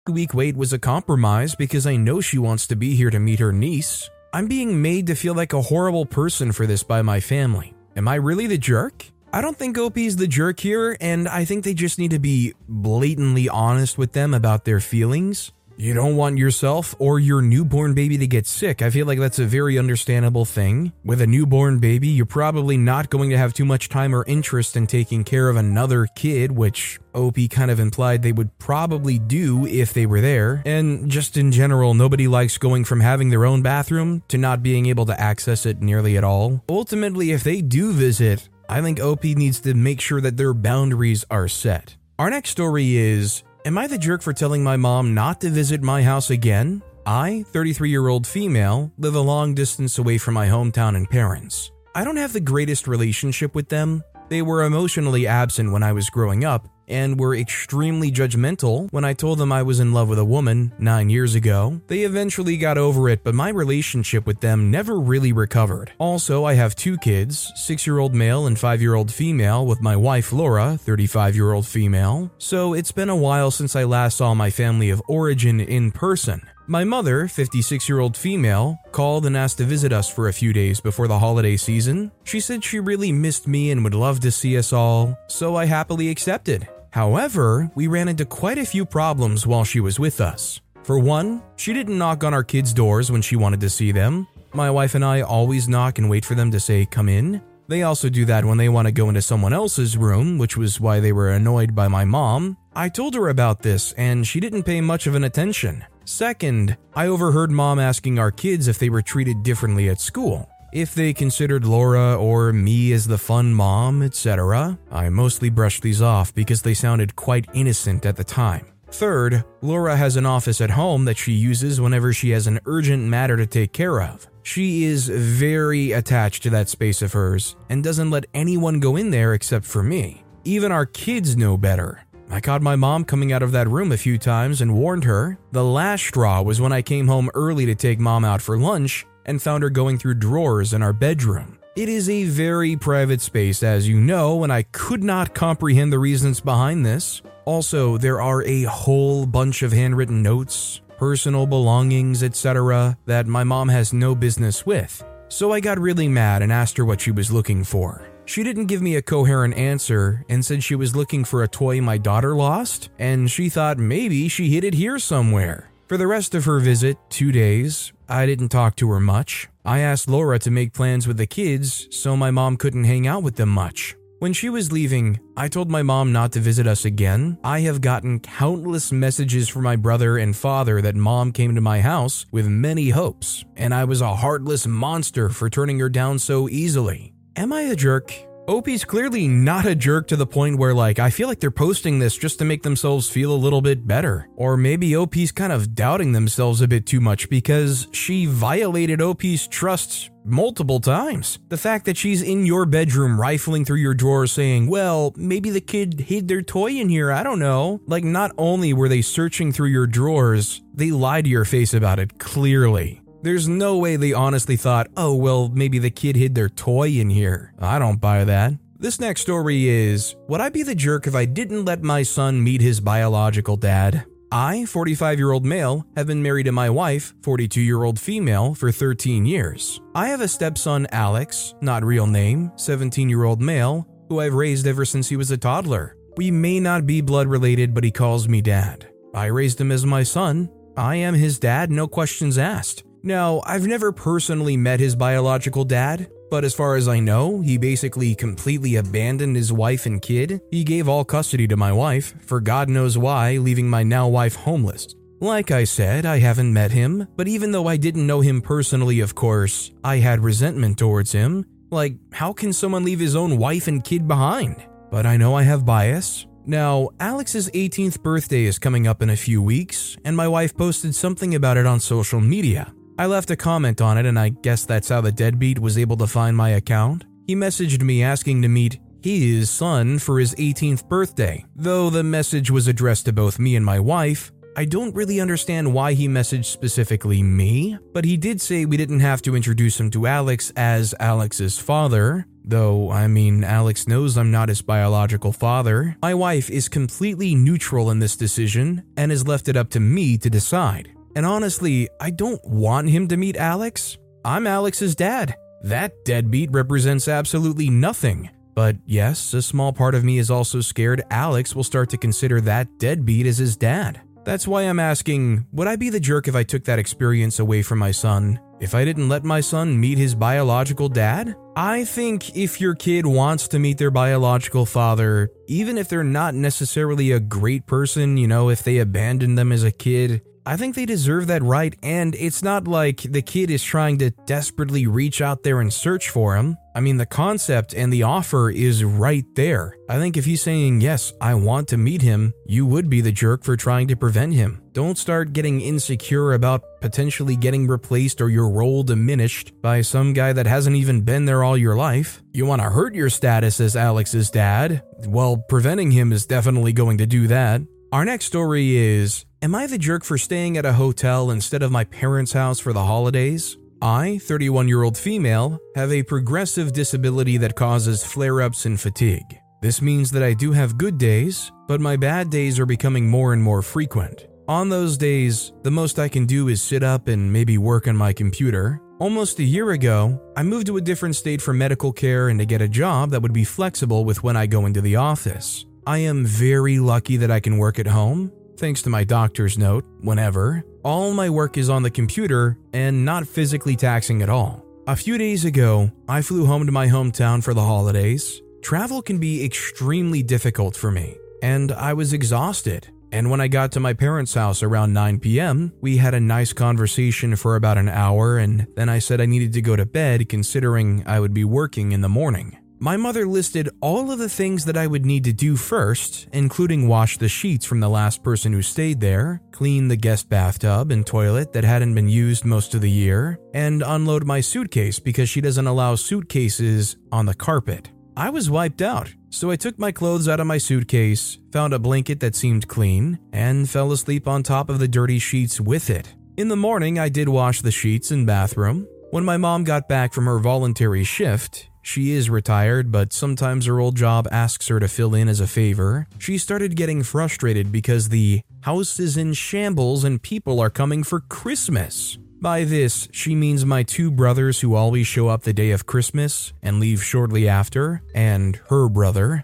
Week 0.07 0.33
wait 0.33 0.55
was 0.55 0.71
a 0.71 0.79
compromise 0.79 1.53
because 1.53 1.85
I 1.85 1.97
know 1.97 2.21
she 2.21 2.37
wants 2.37 2.65
to 2.67 2.77
be 2.77 2.95
here 2.95 3.09
to 3.09 3.19
meet 3.19 3.39
her 3.39 3.51
niece. 3.51 4.09
I'm 4.33 4.47
being 4.47 4.81
made 4.81 5.07
to 5.07 5.15
feel 5.15 5.33
like 5.33 5.51
a 5.51 5.61
horrible 5.61 6.05
person 6.05 6.53
for 6.53 6.65
this 6.65 6.81
by 6.81 7.01
my 7.01 7.19
family. 7.19 7.73
Am 7.97 8.07
I 8.07 8.15
really 8.15 8.47
the 8.47 8.57
jerk? 8.57 9.05
I 9.33 9.41
don't 9.41 9.57
think 9.57 9.77
OP's 9.77 10.15
the 10.15 10.27
jerk 10.27 10.59
here, 10.59 10.97
and 11.01 11.27
I 11.27 11.45
think 11.45 11.63
they 11.63 11.73
just 11.73 11.99
need 11.99 12.11
to 12.11 12.19
be 12.19 12.53
blatantly 12.67 13.49
honest 13.49 13.97
with 13.97 14.13
them 14.13 14.33
about 14.33 14.65
their 14.65 14.79
feelings. 14.79 15.51
You 15.79 15.93
don't 15.93 16.15
want 16.15 16.39
yourself 16.39 16.95
or 16.97 17.19
your 17.19 17.39
newborn 17.39 17.93
baby 17.93 18.17
to 18.17 18.25
get 18.25 18.47
sick. 18.47 18.81
I 18.81 18.89
feel 18.89 19.05
like 19.05 19.19
that's 19.19 19.37
a 19.37 19.45
very 19.45 19.77
understandable 19.77 20.43
thing. 20.43 20.91
With 21.03 21.21
a 21.21 21.27
newborn 21.27 21.77
baby, 21.77 22.07
you're 22.07 22.25
probably 22.25 22.77
not 22.77 23.11
going 23.11 23.29
to 23.29 23.37
have 23.37 23.53
too 23.53 23.63
much 23.63 23.87
time 23.87 24.15
or 24.15 24.25
interest 24.25 24.75
in 24.75 24.87
taking 24.87 25.23
care 25.23 25.49
of 25.49 25.55
another 25.55 26.07
kid, 26.15 26.51
which 26.51 26.99
OP 27.13 27.37
kind 27.51 27.69
of 27.69 27.79
implied 27.79 28.23
they 28.23 28.31
would 28.31 28.57
probably 28.57 29.19
do 29.19 29.67
if 29.67 29.93
they 29.93 30.07
were 30.07 30.19
there. 30.19 30.63
And 30.65 31.11
just 31.11 31.37
in 31.37 31.51
general, 31.51 31.93
nobody 31.93 32.27
likes 32.27 32.57
going 32.57 32.83
from 32.83 33.01
having 33.01 33.29
their 33.29 33.45
own 33.45 33.61
bathroom 33.61 34.23
to 34.29 34.39
not 34.39 34.63
being 34.63 34.87
able 34.87 35.05
to 35.05 35.21
access 35.21 35.67
it 35.67 35.79
nearly 35.79 36.17
at 36.17 36.23
all. 36.23 36.63
Ultimately, 36.69 37.33
if 37.33 37.43
they 37.43 37.61
do 37.61 37.93
visit, 37.93 38.49
I 38.69 38.81
think 38.81 38.99
OP 38.99 39.23
needs 39.23 39.61
to 39.61 39.73
make 39.73 40.01
sure 40.01 40.19
that 40.19 40.35
their 40.35 40.53
boundaries 40.53 41.23
are 41.31 41.47
set. 41.47 41.95
Our 42.19 42.29
next 42.29 42.49
story 42.49 42.97
is 42.97 43.43
Am 43.65 43.77
I 43.77 43.87
the 43.87 43.97
jerk 43.97 44.21
for 44.21 44.33
telling 44.33 44.63
my 44.63 44.75
mom 44.75 45.13
not 45.13 45.41
to 45.41 45.49
visit 45.49 45.81
my 45.81 46.03
house 46.03 46.29
again? 46.29 46.81
I, 47.05 47.45
33 47.47 47.89
year 47.89 48.07
old 48.07 48.27
female, 48.27 48.91
live 48.97 49.15
a 49.15 49.21
long 49.21 49.53
distance 49.53 49.97
away 49.97 50.17
from 50.17 50.33
my 50.33 50.47
hometown 50.47 50.95
and 50.95 51.09
parents. 51.09 51.71
I 51.95 52.03
don't 52.03 52.17
have 52.17 52.33
the 52.33 52.41
greatest 52.41 52.87
relationship 52.87 53.55
with 53.55 53.69
them, 53.69 54.03
They 54.29 54.41
were 54.41 54.63
emotionally 54.63 55.25
absent 55.25 55.71
when 55.71 55.83
I 55.83 55.93
was 55.93 56.09
growing 56.09 56.43
up 56.43 56.67
and 56.87 57.19
were 57.19 57.35
extremely 57.35 58.11
judgmental 58.11 58.91
when 58.91 59.05
I 59.05 59.13
told 59.13 59.39
them 59.39 59.51
I 59.51 59.63
was 59.63 59.79
in 59.79 59.93
love 59.93 60.09
with 60.09 60.19
a 60.19 60.25
woman 60.25 60.73
nine 60.79 61.09
years 61.09 61.35
ago. 61.35 61.81
They 61.87 62.01
eventually 62.01 62.57
got 62.57 62.77
over 62.77 63.09
it, 63.09 63.23
but 63.23 63.35
my 63.35 63.49
relationship 63.49 64.25
with 64.25 64.39
them 64.39 64.71
never 64.71 64.99
really 64.99 65.33
recovered. 65.33 65.91
Also, 65.97 66.45
I 66.45 66.53
have 66.53 66.75
two 66.75 66.97
kids 66.97 67.51
six 67.55 67.85
year 67.85 67.99
old 67.99 68.13
male 68.13 68.47
and 68.47 68.57
five 68.57 68.81
year 68.81 68.95
old 68.95 69.11
female, 69.11 69.65
with 69.65 69.81
my 69.81 69.95
wife 69.95 70.31
Laura, 70.31 70.77
35 70.77 71.35
year 71.35 71.53
old 71.53 71.67
female. 71.67 72.31
So 72.37 72.73
it's 72.73 72.91
been 72.91 73.09
a 73.09 73.15
while 73.15 73.51
since 73.51 73.75
I 73.75 73.83
last 73.83 74.17
saw 74.17 74.33
my 74.33 74.49
family 74.49 74.89
of 74.89 75.01
origin 75.07 75.59
in 75.59 75.91
person. 75.91 76.41
My 76.69 76.83
mother, 76.83 77.29
56 77.29 77.87
year 77.87 77.99
old 77.99 78.17
female, 78.17 78.77
called 78.91 79.25
and 79.25 79.37
asked 79.37 79.59
to 79.59 79.63
visit 79.63 79.93
us 79.93 80.09
for 80.09 80.27
a 80.27 80.33
few 80.33 80.51
days 80.51 80.81
before 80.81 81.07
the 81.07 81.19
holiday 81.19 81.55
season. 81.55 82.11
She 82.25 82.41
said 82.41 82.61
she 82.61 82.81
really 82.81 83.13
missed 83.13 83.47
me 83.47 83.71
and 83.71 83.85
would 83.85 83.95
love 83.95 84.19
to 84.19 84.31
see 84.31 84.57
us 84.57 84.73
all, 84.73 85.17
so 85.27 85.55
I 85.55 85.65
happily 85.65 86.09
accepted. 86.09 86.67
However, 86.91 87.69
we 87.75 87.87
ran 87.87 88.07
into 88.07 88.25
quite 88.25 88.57
a 88.57 88.65
few 88.65 88.85
problems 88.85 89.45
while 89.45 89.63
she 89.63 89.79
was 89.79 89.99
with 89.99 90.21
us. 90.21 90.61
For 90.83 90.97
one, 90.97 91.43
she 91.57 91.73
didn't 91.73 91.97
knock 91.97 92.23
on 92.23 92.33
our 92.33 92.43
kids' 92.43 92.73
doors 92.73 93.11
when 93.11 93.21
she 93.21 93.35
wanted 93.35 93.59
to 93.61 93.69
see 93.69 93.91
them. 93.91 94.27
My 94.53 94.71
wife 94.71 94.95
and 94.95 95.03
I 95.03 95.21
always 95.21 95.67
knock 95.67 95.97
and 95.97 96.09
wait 96.09 96.25
for 96.25 96.35
them 96.35 96.51
to 96.51 96.59
say, 96.59 96.85
come 96.85 97.09
in. 97.09 97.41
They 97.67 97.83
also 97.83 98.07
do 98.07 98.23
that 98.25 98.45
when 98.45 98.57
they 98.57 98.69
want 98.69 98.87
to 98.87 98.93
go 98.93 99.09
into 99.09 99.21
someone 99.21 99.51
else's 99.51 99.97
room, 99.97 100.37
which 100.37 100.55
was 100.55 100.79
why 100.79 101.01
they 101.01 101.11
were 101.11 101.31
annoyed 101.31 101.75
by 101.75 101.89
my 101.89 102.05
mom. 102.05 102.55
I 102.73 102.87
told 102.87 103.13
her 103.15 103.27
about 103.27 103.61
this, 103.61 103.91
and 103.93 104.25
she 104.25 104.39
didn't 104.39 104.63
pay 104.63 104.79
much 104.79 105.05
of 105.05 105.15
an 105.15 105.25
attention. 105.25 105.83
Second, 106.05 106.77
I 106.95 107.07
overheard 107.07 107.51
mom 107.51 107.79
asking 107.79 108.19
our 108.19 108.31
kids 108.31 108.69
if 108.69 108.79
they 108.79 108.89
were 108.89 109.01
treated 109.01 109.43
differently 109.43 109.89
at 109.89 109.99
school, 109.99 110.47
if 110.71 110.93
they 110.93 111.13
considered 111.13 111.65
Laura 111.65 112.15
or 112.15 112.51
me 112.53 112.91
as 112.93 113.07
the 113.07 113.17
fun 113.17 113.53
mom, 113.53 114.01
etc. 114.01 114.77
I 114.91 115.09
mostly 115.09 115.49
brushed 115.49 115.81
these 115.81 116.01
off 116.01 116.33
because 116.33 116.61
they 116.61 116.73
sounded 116.73 117.15
quite 117.15 117.47
innocent 117.53 118.05
at 118.05 118.15
the 118.15 118.23
time. 118.23 118.67
Third, 118.89 119.43
Laura 119.61 119.95
has 119.95 120.15
an 120.15 120.25
office 120.25 120.61
at 120.61 120.69
home 120.69 121.05
that 121.05 121.17
she 121.17 121.33
uses 121.33 121.81
whenever 121.81 122.13
she 122.13 122.29
has 122.31 122.47
an 122.47 122.59
urgent 122.65 123.03
matter 123.03 123.35
to 123.35 123.45
take 123.45 123.73
care 123.73 124.01
of. 124.01 124.27
She 124.43 124.85
is 124.85 125.09
very 125.09 125.91
attached 125.91 126.43
to 126.43 126.49
that 126.51 126.69
space 126.69 127.01
of 127.01 127.11
hers 127.11 127.57
and 127.69 127.83
doesn't 127.83 128.09
let 128.09 128.27
anyone 128.33 128.79
go 128.79 128.95
in 128.95 129.11
there 129.11 129.33
except 129.33 129.65
for 129.65 129.83
me. 129.83 130.23
Even 130.45 130.71
our 130.71 130.85
kids 130.85 131.35
know 131.35 131.57
better. 131.57 132.03
I 132.29 132.39
caught 132.39 132.61
my 132.61 132.75
mom 132.75 133.03
coming 133.03 133.31
out 133.31 133.43
of 133.43 133.51
that 133.53 133.69
room 133.69 133.91
a 133.91 133.97
few 133.97 134.17
times 134.17 134.61
and 134.61 134.75
warned 134.75 135.03
her. 135.03 135.37
The 135.51 135.63
last 135.63 136.05
straw 136.05 136.41
was 136.41 136.59
when 136.61 136.71
I 136.71 136.81
came 136.81 137.07
home 137.07 137.29
early 137.33 137.65
to 137.65 137.75
take 137.75 137.99
mom 137.99 138.23
out 138.23 138.41
for 138.41 138.57
lunch 138.57 139.05
and 139.27 139.41
found 139.41 139.63
her 139.63 139.69
going 139.69 139.97
through 139.97 140.15
drawers 140.15 140.73
in 140.73 140.81
our 140.81 140.93
bedroom. 140.93 141.59
It 141.75 141.89
is 141.89 142.09
a 142.09 142.23
very 142.23 142.75
private 142.75 143.21
space, 143.21 143.61
as 143.61 143.87
you 143.87 143.99
know, 143.99 144.43
and 144.43 144.51
I 144.51 144.63
could 144.63 145.03
not 145.03 145.35
comprehend 145.35 145.93
the 145.93 145.99
reasons 145.99 146.39
behind 146.39 146.83
this. 146.83 147.21
Also, 147.45 147.97
there 147.97 148.19
are 148.19 148.43
a 148.43 148.63
whole 148.63 149.27
bunch 149.27 149.61
of 149.61 149.71
handwritten 149.71 150.23
notes, 150.23 150.81
personal 150.97 151.45
belongings, 151.45 152.23
etc., 152.23 152.97
that 153.05 153.27
my 153.27 153.43
mom 153.43 153.69
has 153.69 153.93
no 153.93 154.15
business 154.15 154.65
with. 154.65 155.03
So 155.29 155.51
I 155.51 155.59
got 155.59 155.77
really 155.77 156.07
mad 156.07 156.41
and 156.41 156.51
asked 156.51 156.77
her 156.77 156.85
what 156.85 157.01
she 157.01 157.11
was 157.11 157.31
looking 157.31 157.63
for. 157.63 158.09
She 158.25 158.43
didn't 158.43 158.65
give 158.65 158.81
me 158.81 158.95
a 158.95 159.01
coherent 159.01 159.55
answer 159.55 160.25
and 160.27 160.43
said 160.43 160.63
she 160.63 160.75
was 160.75 160.95
looking 160.95 161.23
for 161.23 161.43
a 161.43 161.47
toy 161.47 161.79
my 161.79 161.97
daughter 161.97 162.35
lost, 162.35 162.89
and 162.97 163.29
she 163.29 163.49
thought 163.49 163.77
maybe 163.77 164.27
she 164.27 164.49
hid 164.49 164.63
it 164.63 164.73
here 164.73 164.99
somewhere. 164.99 165.69
For 165.87 165.95
the 165.95 166.05
rest 166.05 166.35
of 166.35 166.43
her 166.43 166.59
visit, 166.59 166.97
two 167.09 167.31
days, 167.31 167.93
I 168.09 168.25
didn't 168.25 168.49
talk 168.49 168.75
to 168.75 168.89
her 168.91 168.99
much. 168.99 169.47
I 169.63 169.79
asked 169.79 170.09
Laura 170.09 170.37
to 170.39 170.51
make 170.51 170.73
plans 170.73 171.07
with 171.07 171.15
the 171.15 171.25
kids 171.25 171.87
so 171.91 172.17
my 172.17 172.29
mom 172.29 172.57
couldn't 172.57 172.83
hang 172.83 173.07
out 173.07 173.23
with 173.23 173.37
them 173.37 173.47
much. 173.47 173.95
When 174.19 174.33
she 174.33 174.49
was 174.49 174.69
leaving, 174.69 175.17
I 175.37 175.47
told 175.47 175.71
my 175.71 175.83
mom 175.83 176.11
not 176.11 176.33
to 176.33 176.41
visit 176.41 176.67
us 176.67 176.83
again. 176.83 177.37
I 177.41 177.61
have 177.61 177.79
gotten 177.79 178.19
countless 178.19 178.91
messages 178.91 179.47
from 179.47 179.63
my 179.63 179.77
brother 179.77 180.17
and 180.17 180.35
father 180.35 180.81
that 180.81 180.95
mom 180.95 181.31
came 181.31 181.55
to 181.55 181.61
my 181.61 181.79
house 181.79 182.25
with 182.31 182.49
many 182.49 182.89
hopes, 182.89 183.45
and 183.55 183.73
I 183.73 183.85
was 183.85 184.01
a 184.01 184.15
heartless 184.15 184.67
monster 184.67 185.29
for 185.29 185.49
turning 185.49 185.79
her 185.79 185.89
down 185.89 186.19
so 186.19 186.49
easily. 186.49 187.13
Am 187.37 187.53
I 187.53 187.61
a 187.61 187.77
jerk? 187.77 188.26
OP's 188.49 188.85
clearly 188.85 189.27
not 189.27 189.65
a 189.65 189.75
jerk 189.75 190.07
to 190.07 190.15
the 190.15 190.25
point 190.25 190.57
where, 190.57 190.73
like, 190.73 190.99
I 190.99 191.09
feel 191.09 191.27
like 191.27 191.41
they're 191.41 191.51
posting 191.51 191.99
this 191.99 192.15
just 192.15 192.39
to 192.39 192.45
make 192.45 192.63
themselves 192.63 193.09
feel 193.09 193.33
a 193.33 193.35
little 193.35 193.61
bit 193.61 193.85
better. 193.85 194.29
Or 194.37 194.55
maybe 194.55 194.95
OP's 194.95 195.33
kind 195.33 195.51
of 195.51 195.75
doubting 195.75 196.13
themselves 196.13 196.61
a 196.61 196.67
bit 196.67 196.85
too 196.85 197.01
much 197.01 197.29
because 197.29 197.89
she 197.91 198.25
violated 198.25 199.01
OP's 199.01 199.49
trust 199.49 200.11
multiple 200.23 200.79
times. 200.79 201.39
The 201.49 201.57
fact 201.57 201.83
that 201.87 201.97
she's 201.97 202.21
in 202.21 202.45
your 202.45 202.65
bedroom 202.65 203.19
rifling 203.19 203.65
through 203.65 203.79
your 203.79 203.93
drawers 203.93 204.31
saying, 204.31 204.67
well, 204.67 205.13
maybe 205.17 205.49
the 205.49 205.59
kid 205.59 205.99
hid 205.99 206.29
their 206.29 206.41
toy 206.41 206.71
in 206.71 206.87
here, 206.87 207.11
I 207.11 207.23
don't 207.23 207.39
know. 207.39 207.81
Like, 207.85 208.05
not 208.05 208.31
only 208.37 208.71
were 208.71 208.87
they 208.87 209.01
searching 209.01 209.51
through 209.51 209.69
your 209.69 209.87
drawers, 209.87 210.61
they 210.73 210.91
lied 210.91 211.25
to 211.25 211.29
your 211.29 211.43
face 211.43 211.73
about 211.73 211.99
it 211.99 212.17
clearly. 212.17 213.01
There's 213.21 213.47
no 213.47 213.77
way 213.77 213.95
they 213.95 214.13
honestly 214.13 214.55
thought, 214.55 214.87
oh, 214.95 215.15
well, 215.15 215.49
maybe 215.49 215.79
the 215.79 215.89
kid 215.89 216.15
hid 216.15 216.35
their 216.35 216.49
toy 216.49 216.89
in 216.89 217.09
here. 217.09 217.53
I 217.59 217.79
don't 217.79 217.99
buy 217.99 218.23
that. 218.23 218.53
This 218.79 218.99
next 218.99 219.21
story 219.21 219.67
is 219.67 220.15
Would 220.27 220.41
I 220.41 220.49
be 220.49 220.61
the 220.61 220.75
jerk 220.75 221.07
if 221.07 221.15
I 221.15 221.25
didn't 221.25 221.65
let 221.65 221.81
my 221.81 222.03
son 222.03 222.43
meet 222.43 222.61
his 222.61 222.79
biological 222.79 223.57
dad? 223.57 224.05
I, 224.31 224.65
45 224.65 225.17
year 225.17 225.31
old 225.31 225.45
male, 225.45 225.85
have 225.95 226.05
been 226.05 226.21
married 226.21 226.43
to 226.43 226.51
my 226.51 226.69
wife, 226.69 227.15
42 227.23 227.61
year 227.61 227.83
old 227.83 227.99
female, 227.99 228.53
for 228.53 228.71
13 228.71 229.25
years. 229.25 229.81
I 229.95 230.09
have 230.09 230.21
a 230.21 230.27
stepson, 230.27 230.85
Alex, 230.91 231.55
not 231.61 231.83
real 231.83 232.05
name, 232.05 232.51
17 232.55 233.09
year 233.09 233.23
old 233.23 233.41
male, 233.41 233.87
who 234.09 234.19
I've 234.19 234.33
raised 234.33 234.67
ever 234.67 234.85
since 234.85 235.09
he 235.09 235.15
was 235.15 235.31
a 235.31 235.37
toddler. 235.37 235.95
We 236.17 236.29
may 236.29 236.59
not 236.59 236.85
be 236.85 237.01
blood 237.01 237.27
related, 237.27 237.73
but 237.73 237.83
he 237.83 237.91
calls 237.91 238.27
me 238.27 238.41
dad. 238.41 238.87
I 239.13 239.25
raised 239.25 239.59
him 239.59 239.71
as 239.71 239.85
my 239.85 240.03
son. 240.03 240.49
I 240.75 240.97
am 240.97 241.15
his 241.15 241.39
dad, 241.39 241.71
no 241.71 241.87
questions 241.87 242.37
asked. 242.37 242.83
Now, 243.03 243.41
I've 243.45 243.67
never 243.67 243.91
personally 243.91 244.57
met 244.57 244.79
his 244.79 244.95
biological 244.95 245.63
dad, 245.63 246.09
but 246.29 246.43
as 246.43 246.53
far 246.53 246.75
as 246.75 246.87
I 246.87 246.99
know, 246.99 247.41
he 247.41 247.57
basically 247.57 248.15
completely 248.15 248.75
abandoned 248.75 249.35
his 249.35 249.53
wife 249.53 249.85
and 249.85 250.01
kid. 250.01 250.41
He 250.51 250.63
gave 250.63 250.89
all 250.89 251.05
custody 251.05 251.47
to 251.47 251.57
my 251.57 251.71
wife, 251.71 252.13
for 252.25 252.41
God 252.41 252.69
knows 252.69 252.97
why, 252.97 253.37
leaving 253.37 253.69
my 253.69 253.83
now 253.83 254.07
wife 254.07 254.35
homeless. 254.35 254.87
Like 255.19 255.49
I 255.51 255.63
said, 255.63 256.05
I 256.05 256.19
haven't 256.19 256.53
met 256.53 256.71
him, 256.71 257.07
but 257.15 257.27
even 257.27 257.51
though 257.51 257.67
I 257.67 257.77
didn't 257.77 258.05
know 258.05 258.21
him 258.21 258.41
personally, 258.41 258.99
of 258.99 259.15
course, 259.15 259.71
I 259.83 259.97
had 259.97 260.23
resentment 260.23 260.77
towards 260.77 261.11
him. 261.11 261.45
Like, 261.71 261.95
how 262.13 262.33
can 262.33 262.53
someone 262.53 262.83
leave 262.83 262.99
his 262.99 263.15
own 263.15 263.37
wife 263.37 263.67
and 263.67 263.83
kid 263.83 264.07
behind? 264.07 264.63
But 264.91 265.05
I 265.05 265.17
know 265.17 265.35
I 265.35 265.43
have 265.43 265.65
bias. 265.65 266.27
Now, 266.45 266.89
Alex's 266.99 267.49
18th 267.49 268.01
birthday 268.01 268.45
is 268.45 268.59
coming 268.59 268.87
up 268.87 269.01
in 269.01 269.09
a 269.09 269.17
few 269.17 269.41
weeks, 269.41 269.97
and 270.05 270.15
my 270.15 270.27
wife 270.27 270.55
posted 270.55 270.95
something 270.95 271.35
about 271.35 271.57
it 271.57 271.65
on 271.65 271.79
social 271.79 272.21
media. 272.21 272.73
I 272.99 273.05
left 273.05 273.29
a 273.29 273.35
comment 273.35 273.79
on 273.79 273.97
it, 273.97 274.07
and 274.07 274.17
I 274.17 274.29
guess 274.29 274.65
that's 274.65 274.89
how 274.89 275.01
the 275.01 275.11
deadbeat 275.11 275.59
was 275.59 275.77
able 275.77 275.97
to 275.97 276.07
find 276.07 276.35
my 276.35 276.49
account. 276.49 277.05
He 277.27 277.35
messaged 277.35 277.83
me 277.83 278.01
asking 278.01 278.41
to 278.41 278.47
meet 278.47 278.79
his 279.03 279.51
son 279.51 279.99
for 279.99 280.19
his 280.19 280.33
18th 280.35 280.87
birthday. 280.87 281.45
Though 281.55 281.91
the 281.91 282.03
message 282.03 282.49
was 282.49 282.67
addressed 282.67 283.05
to 283.05 283.13
both 283.13 283.37
me 283.37 283.55
and 283.55 283.63
my 283.65 283.79
wife, 283.79 284.31
I 284.55 284.65
don't 284.65 284.95
really 284.95 285.21
understand 285.21 285.71
why 285.71 285.93
he 285.93 286.07
messaged 286.07 286.45
specifically 286.45 287.21
me, 287.21 287.77
but 287.93 288.05
he 288.05 288.17
did 288.17 288.41
say 288.41 288.65
we 288.65 288.77
didn't 288.77 289.01
have 289.01 289.21
to 289.21 289.35
introduce 289.35 289.79
him 289.79 289.91
to 289.91 290.07
Alex 290.07 290.51
as 290.55 290.95
Alex's 290.99 291.59
father. 291.59 292.25
Though, 292.43 292.89
I 292.89 293.07
mean, 293.07 293.43
Alex 293.43 293.87
knows 293.87 294.17
I'm 294.17 294.31
not 294.31 294.49
his 294.49 294.63
biological 294.63 295.31
father. 295.31 295.95
My 296.01 296.15
wife 296.15 296.49
is 296.49 296.67
completely 296.67 297.35
neutral 297.35 297.91
in 297.91 297.99
this 297.99 298.15
decision 298.15 298.81
and 298.97 299.11
has 299.11 299.27
left 299.27 299.47
it 299.47 299.55
up 299.55 299.69
to 299.71 299.79
me 299.79 300.17
to 300.17 300.29
decide. 300.29 300.96
And 301.15 301.25
honestly, 301.25 301.89
I 301.99 302.09
don't 302.09 302.43
want 302.45 302.89
him 302.89 303.07
to 303.07 303.17
meet 303.17 303.37
Alex. 303.37 303.97
I'm 304.23 304.47
Alex's 304.47 304.95
dad. 304.95 305.35
That 305.63 306.05
deadbeat 306.05 306.51
represents 306.51 307.07
absolutely 307.07 307.69
nothing. 307.69 308.29
But 308.53 308.75
yes, 308.85 309.33
a 309.33 309.41
small 309.41 309.71
part 309.71 309.95
of 309.95 310.03
me 310.03 310.17
is 310.17 310.31
also 310.31 310.61
scared 310.61 311.03
Alex 311.11 311.55
will 311.55 311.63
start 311.63 311.89
to 311.91 311.97
consider 311.97 312.41
that 312.41 312.79
deadbeat 312.79 313.25
as 313.27 313.37
his 313.37 313.55
dad. 313.55 314.01
That's 314.23 314.47
why 314.47 314.63
I'm 314.63 314.79
asking 314.79 315.45
would 315.53 315.67
I 315.67 315.75
be 315.75 315.89
the 315.89 315.99
jerk 315.99 316.27
if 316.27 316.35
I 316.35 316.43
took 316.43 316.63
that 316.65 316.79
experience 316.79 317.39
away 317.39 317.61
from 317.61 317.79
my 317.79 317.91
son? 317.91 318.39
If 318.59 318.73
I 318.73 318.83
didn't 318.83 319.09
let 319.09 319.23
my 319.23 319.39
son 319.39 319.79
meet 319.79 319.97
his 319.97 320.15
biological 320.15 320.89
dad? 320.89 321.35
I 321.57 321.85
think 321.85 322.35
if 322.37 322.61
your 322.61 322.75
kid 322.75 323.07
wants 323.07 323.47
to 323.47 323.57
meet 323.57 323.79
their 323.79 323.89
biological 323.89 324.67
father, 324.67 325.31
even 325.47 325.79
if 325.79 325.89
they're 325.89 326.03
not 326.03 326.35
necessarily 326.35 327.09
a 327.09 327.19
great 327.19 327.65
person, 327.65 328.15
you 328.15 328.27
know, 328.27 328.51
if 328.51 328.61
they 328.61 328.77
abandoned 328.77 329.39
them 329.39 329.51
as 329.51 329.63
a 329.63 329.71
kid, 329.71 330.21
I 330.47 330.55
think 330.55 330.75
they 330.75 330.85
deserve 330.85 331.27
that 331.27 331.43
right, 331.43 331.75
and 331.83 332.15
it's 332.15 332.41
not 332.41 332.69
like 332.69 333.01
the 333.01 333.21
kid 333.21 333.51
is 333.51 333.61
trying 333.61 333.97
to 333.97 334.11
desperately 334.25 334.87
reach 334.87 335.19
out 335.19 335.43
there 335.43 335.59
and 335.59 335.73
search 335.73 336.09
for 336.09 336.37
him. 336.37 336.55
I 336.73 336.79
mean, 336.79 336.95
the 336.95 337.05
concept 337.05 337.73
and 337.73 337.91
the 337.91 338.03
offer 338.03 338.49
is 338.49 338.81
right 338.81 339.25
there. 339.35 339.75
I 339.89 339.97
think 339.97 340.15
if 340.15 340.23
he's 340.23 340.41
saying, 340.41 340.79
Yes, 340.79 341.11
I 341.19 341.33
want 341.33 341.67
to 341.69 341.77
meet 341.77 342.01
him, 342.01 342.33
you 342.45 342.65
would 342.65 342.89
be 342.89 343.01
the 343.01 343.11
jerk 343.11 343.43
for 343.43 343.57
trying 343.57 343.89
to 343.89 343.97
prevent 343.97 344.35
him. 344.35 344.61
Don't 344.71 344.97
start 344.97 345.33
getting 345.33 345.59
insecure 345.59 346.31
about 346.31 346.63
potentially 346.79 347.35
getting 347.35 347.67
replaced 347.67 348.21
or 348.21 348.29
your 348.29 348.47
role 348.47 348.83
diminished 348.83 349.51
by 349.61 349.81
some 349.81 350.13
guy 350.13 350.31
that 350.31 350.47
hasn't 350.47 350.77
even 350.77 351.01
been 351.01 351.25
there 351.25 351.43
all 351.47 351.57
your 351.57 351.77
life. 351.77 352.21
You 352.33 352.45
want 352.45 352.61
to 352.61 352.69
hurt 352.69 352.93
your 352.93 353.09
status 353.09 353.61
as 353.61 353.77
Alex's 353.77 354.29
dad? 354.29 354.83
Well, 355.07 355.37
preventing 355.37 355.91
him 355.91 356.11
is 356.11 356.25
definitely 356.25 356.73
going 356.73 356.97
to 356.97 357.05
do 357.05 357.27
that. 357.27 357.61
Our 357.93 358.03
next 358.03 358.25
story 358.25 358.75
is 358.75 359.25
Am 359.41 359.55
I 359.55 359.65
the 359.65 359.77
jerk 359.77 360.03
for 360.03 360.17
staying 360.17 360.57
at 360.57 360.65
a 360.65 360.73
hotel 360.73 361.31
instead 361.31 361.63
of 361.63 361.71
my 361.71 361.85
parents' 361.85 362.33
house 362.33 362.59
for 362.59 362.73
the 362.73 362.83
holidays? 362.83 363.55
I, 363.81 364.17
31 364.23 364.67
year 364.67 364.83
old 364.83 364.97
female, 364.97 365.57
have 365.75 365.93
a 365.93 366.03
progressive 366.03 366.73
disability 366.73 367.37
that 367.37 367.55
causes 367.55 368.03
flare 368.03 368.41
ups 368.41 368.65
and 368.65 368.77
fatigue. 368.77 369.39
This 369.61 369.81
means 369.81 370.11
that 370.11 370.23
I 370.23 370.33
do 370.33 370.51
have 370.51 370.77
good 370.77 370.97
days, 370.97 371.49
but 371.69 371.79
my 371.79 371.95
bad 371.95 372.29
days 372.29 372.59
are 372.59 372.65
becoming 372.65 373.09
more 373.09 373.31
and 373.31 373.41
more 373.41 373.61
frequent. 373.61 374.27
On 374.49 374.67
those 374.67 374.97
days, 374.97 375.53
the 375.63 375.71
most 375.71 375.97
I 375.97 376.09
can 376.09 376.25
do 376.25 376.49
is 376.49 376.61
sit 376.61 376.83
up 376.83 377.07
and 377.07 377.31
maybe 377.31 377.57
work 377.57 377.87
on 377.87 377.95
my 377.95 378.11
computer. 378.11 378.81
Almost 378.99 379.37
a 379.37 379.43
year 379.43 379.69
ago, 379.69 380.19
I 380.35 380.41
moved 380.41 380.65
to 380.67 380.77
a 380.77 380.81
different 380.81 381.15
state 381.15 381.39
for 381.39 381.53
medical 381.53 381.93
care 381.93 382.29
and 382.29 382.39
to 382.39 382.47
get 382.47 382.63
a 382.63 382.67
job 382.67 383.11
that 383.11 383.21
would 383.21 383.31
be 383.31 383.43
flexible 383.43 384.05
with 384.05 384.23
when 384.23 384.35
I 384.35 384.47
go 384.47 384.65
into 384.65 384.81
the 384.81 384.95
office. 384.95 385.67
I 385.85 385.99
am 385.99 386.25
very 386.25 386.79
lucky 386.79 387.17
that 387.17 387.29
I 387.29 387.39
can 387.39 387.59
work 387.59 387.77
at 387.77 387.85
home, 387.85 388.31
thanks 388.57 388.81
to 388.81 388.89
my 388.89 389.03
doctor's 389.03 389.55
note, 389.55 389.85
whenever. 390.01 390.65
All 390.83 391.13
my 391.13 391.29
work 391.29 391.59
is 391.59 391.69
on 391.69 391.83
the 391.83 391.91
computer 391.91 392.57
and 392.73 393.05
not 393.05 393.27
physically 393.27 393.75
taxing 393.75 394.23
at 394.23 394.29
all. 394.29 394.65
A 394.87 394.95
few 394.95 395.19
days 395.19 395.45
ago, 395.45 395.91
I 396.09 396.23
flew 396.23 396.47
home 396.47 396.65
to 396.65 396.71
my 396.71 396.87
hometown 396.87 397.43
for 397.43 397.53
the 397.53 397.61
holidays. 397.61 398.41
Travel 398.63 399.03
can 399.03 399.19
be 399.19 399.45
extremely 399.45 400.23
difficult 400.23 400.75
for 400.75 400.89
me, 400.89 401.17
and 401.43 401.71
I 401.71 401.93
was 401.93 402.13
exhausted. 402.13 402.87
And 403.11 403.29
when 403.29 403.41
I 403.41 403.47
got 403.47 403.71
to 403.73 403.79
my 403.79 403.93
parents' 403.93 404.33
house 404.33 404.61
around 404.61 404.93
9 404.93 405.19
p.m., 405.19 405.71
we 405.81 405.97
had 405.97 406.13
a 406.13 406.19
nice 406.19 406.53
conversation 406.53 407.35
for 407.35 407.55
about 407.55 407.77
an 407.77 407.89
hour, 407.89 408.37
and 408.37 408.67
then 408.75 408.89
I 408.89 408.99
said 408.99 409.21
I 409.21 409.25
needed 409.25 409.53
to 409.53 409.61
go 409.61 409.75
to 409.75 409.85
bed 409.85 410.29
considering 410.29 411.03
I 411.05 411.19
would 411.19 411.33
be 411.33 411.43
working 411.43 411.93
in 411.93 412.01
the 412.01 412.09
morning. 412.09 412.57
My 412.79 412.95
mother 412.95 413.25
listed 413.25 413.69
all 413.81 414.11
of 414.11 414.19
the 414.19 414.29
things 414.29 414.65
that 414.65 414.77
I 414.77 414.85
would 414.85 415.03
need 415.03 415.23
to 415.23 415.33
do 415.33 415.55
first, 415.55 416.27
including 416.31 416.87
wash 416.87 417.17
the 417.17 417.27
sheets 417.27 417.65
from 417.65 417.79
the 417.79 417.89
last 417.89 418.21
person 418.21 418.53
who 418.53 418.61
stayed 418.61 418.99
there, 418.99 419.41
clean 419.51 419.87
the 419.87 419.95
guest 419.95 420.29
bathtub 420.29 420.91
and 420.91 421.03
toilet 421.03 421.53
that 421.53 421.63
hadn't 421.63 421.95
been 421.95 422.07
used 422.07 422.45
most 422.45 422.75
of 422.75 422.81
the 422.81 422.91
year, 422.91 423.39
and 423.55 423.81
unload 423.81 424.25
my 424.25 424.41
suitcase 424.41 424.99
because 424.99 425.27
she 425.27 425.41
doesn't 425.41 425.65
allow 425.65 425.95
suitcases 425.95 426.97
on 427.11 427.25
the 427.25 427.33
carpet. 427.33 427.89
I 428.15 428.29
was 428.29 428.49
wiped 428.49 428.83
out, 428.83 429.11
so 429.29 429.51
I 429.51 429.55
took 429.55 429.77
my 429.77 429.91
clothes 429.91 430.27
out 430.27 430.39
of 430.39 430.47
my 430.47 430.57
suitcase, 430.57 431.37
found 431.51 431.73
a 431.73 431.79
blanket 431.79 432.19
that 432.21 432.35
seemed 432.35 432.67
clean, 432.67 433.19
and 433.31 433.69
fell 433.69 433.91
asleep 433.91 434.27
on 434.27 434.43
top 434.43 434.69
of 434.69 434.79
the 434.79 434.87
dirty 434.87 435.19
sheets 435.19 435.59
with 435.59 435.89
it. 435.89 436.13
In 436.37 436.47
the 436.47 436.55
morning, 436.55 436.99
I 436.99 437.09
did 437.09 437.29
wash 437.29 437.61
the 437.61 437.71
sheets 437.71 438.11
and 438.11 438.27
bathroom. 438.27 438.87
When 439.11 439.25
my 439.25 439.37
mom 439.37 439.63
got 439.63 439.87
back 439.87 440.13
from 440.13 440.25
her 440.25 440.39
voluntary 440.39 441.03
shift, 441.03 441.69
she 441.81 442.11
is 442.11 442.29
retired, 442.29 442.91
but 442.91 443.13
sometimes 443.13 443.65
her 443.65 443.79
old 443.79 443.95
job 443.95 444.27
asks 444.29 444.67
her 444.67 444.79
to 444.79 444.89
fill 444.89 445.15
in 445.15 445.29
as 445.29 445.39
a 445.39 445.47
favor. 445.47 446.05
She 446.19 446.37
started 446.37 446.75
getting 446.75 447.01
frustrated 447.01 447.71
because 447.71 448.09
the 448.09 448.41
house 448.61 448.99
is 448.99 449.15
in 449.15 449.31
shambles 449.31 450.03
and 450.03 450.21
people 450.21 450.59
are 450.59 450.69
coming 450.69 451.03
for 451.03 451.21
Christmas. 451.21 452.17
By 452.39 452.65
this, 452.65 453.07
she 453.11 453.33
means 453.33 453.65
my 453.65 453.81
two 453.81 454.11
brothers 454.11 454.59
who 454.59 454.75
always 454.75 455.07
show 455.07 455.27
up 455.27 455.41
the 455.41 455.53
day 455.53 455.71
of 455.71 455.87
Christmas 455.87 456.53
and 456.61 456.79
leave 456.79 457.03
shortly 457.03 457.47
after, 457.47 458.03
and 458.13 458.57
her 458.69 458.87
brother. 458.87 459.43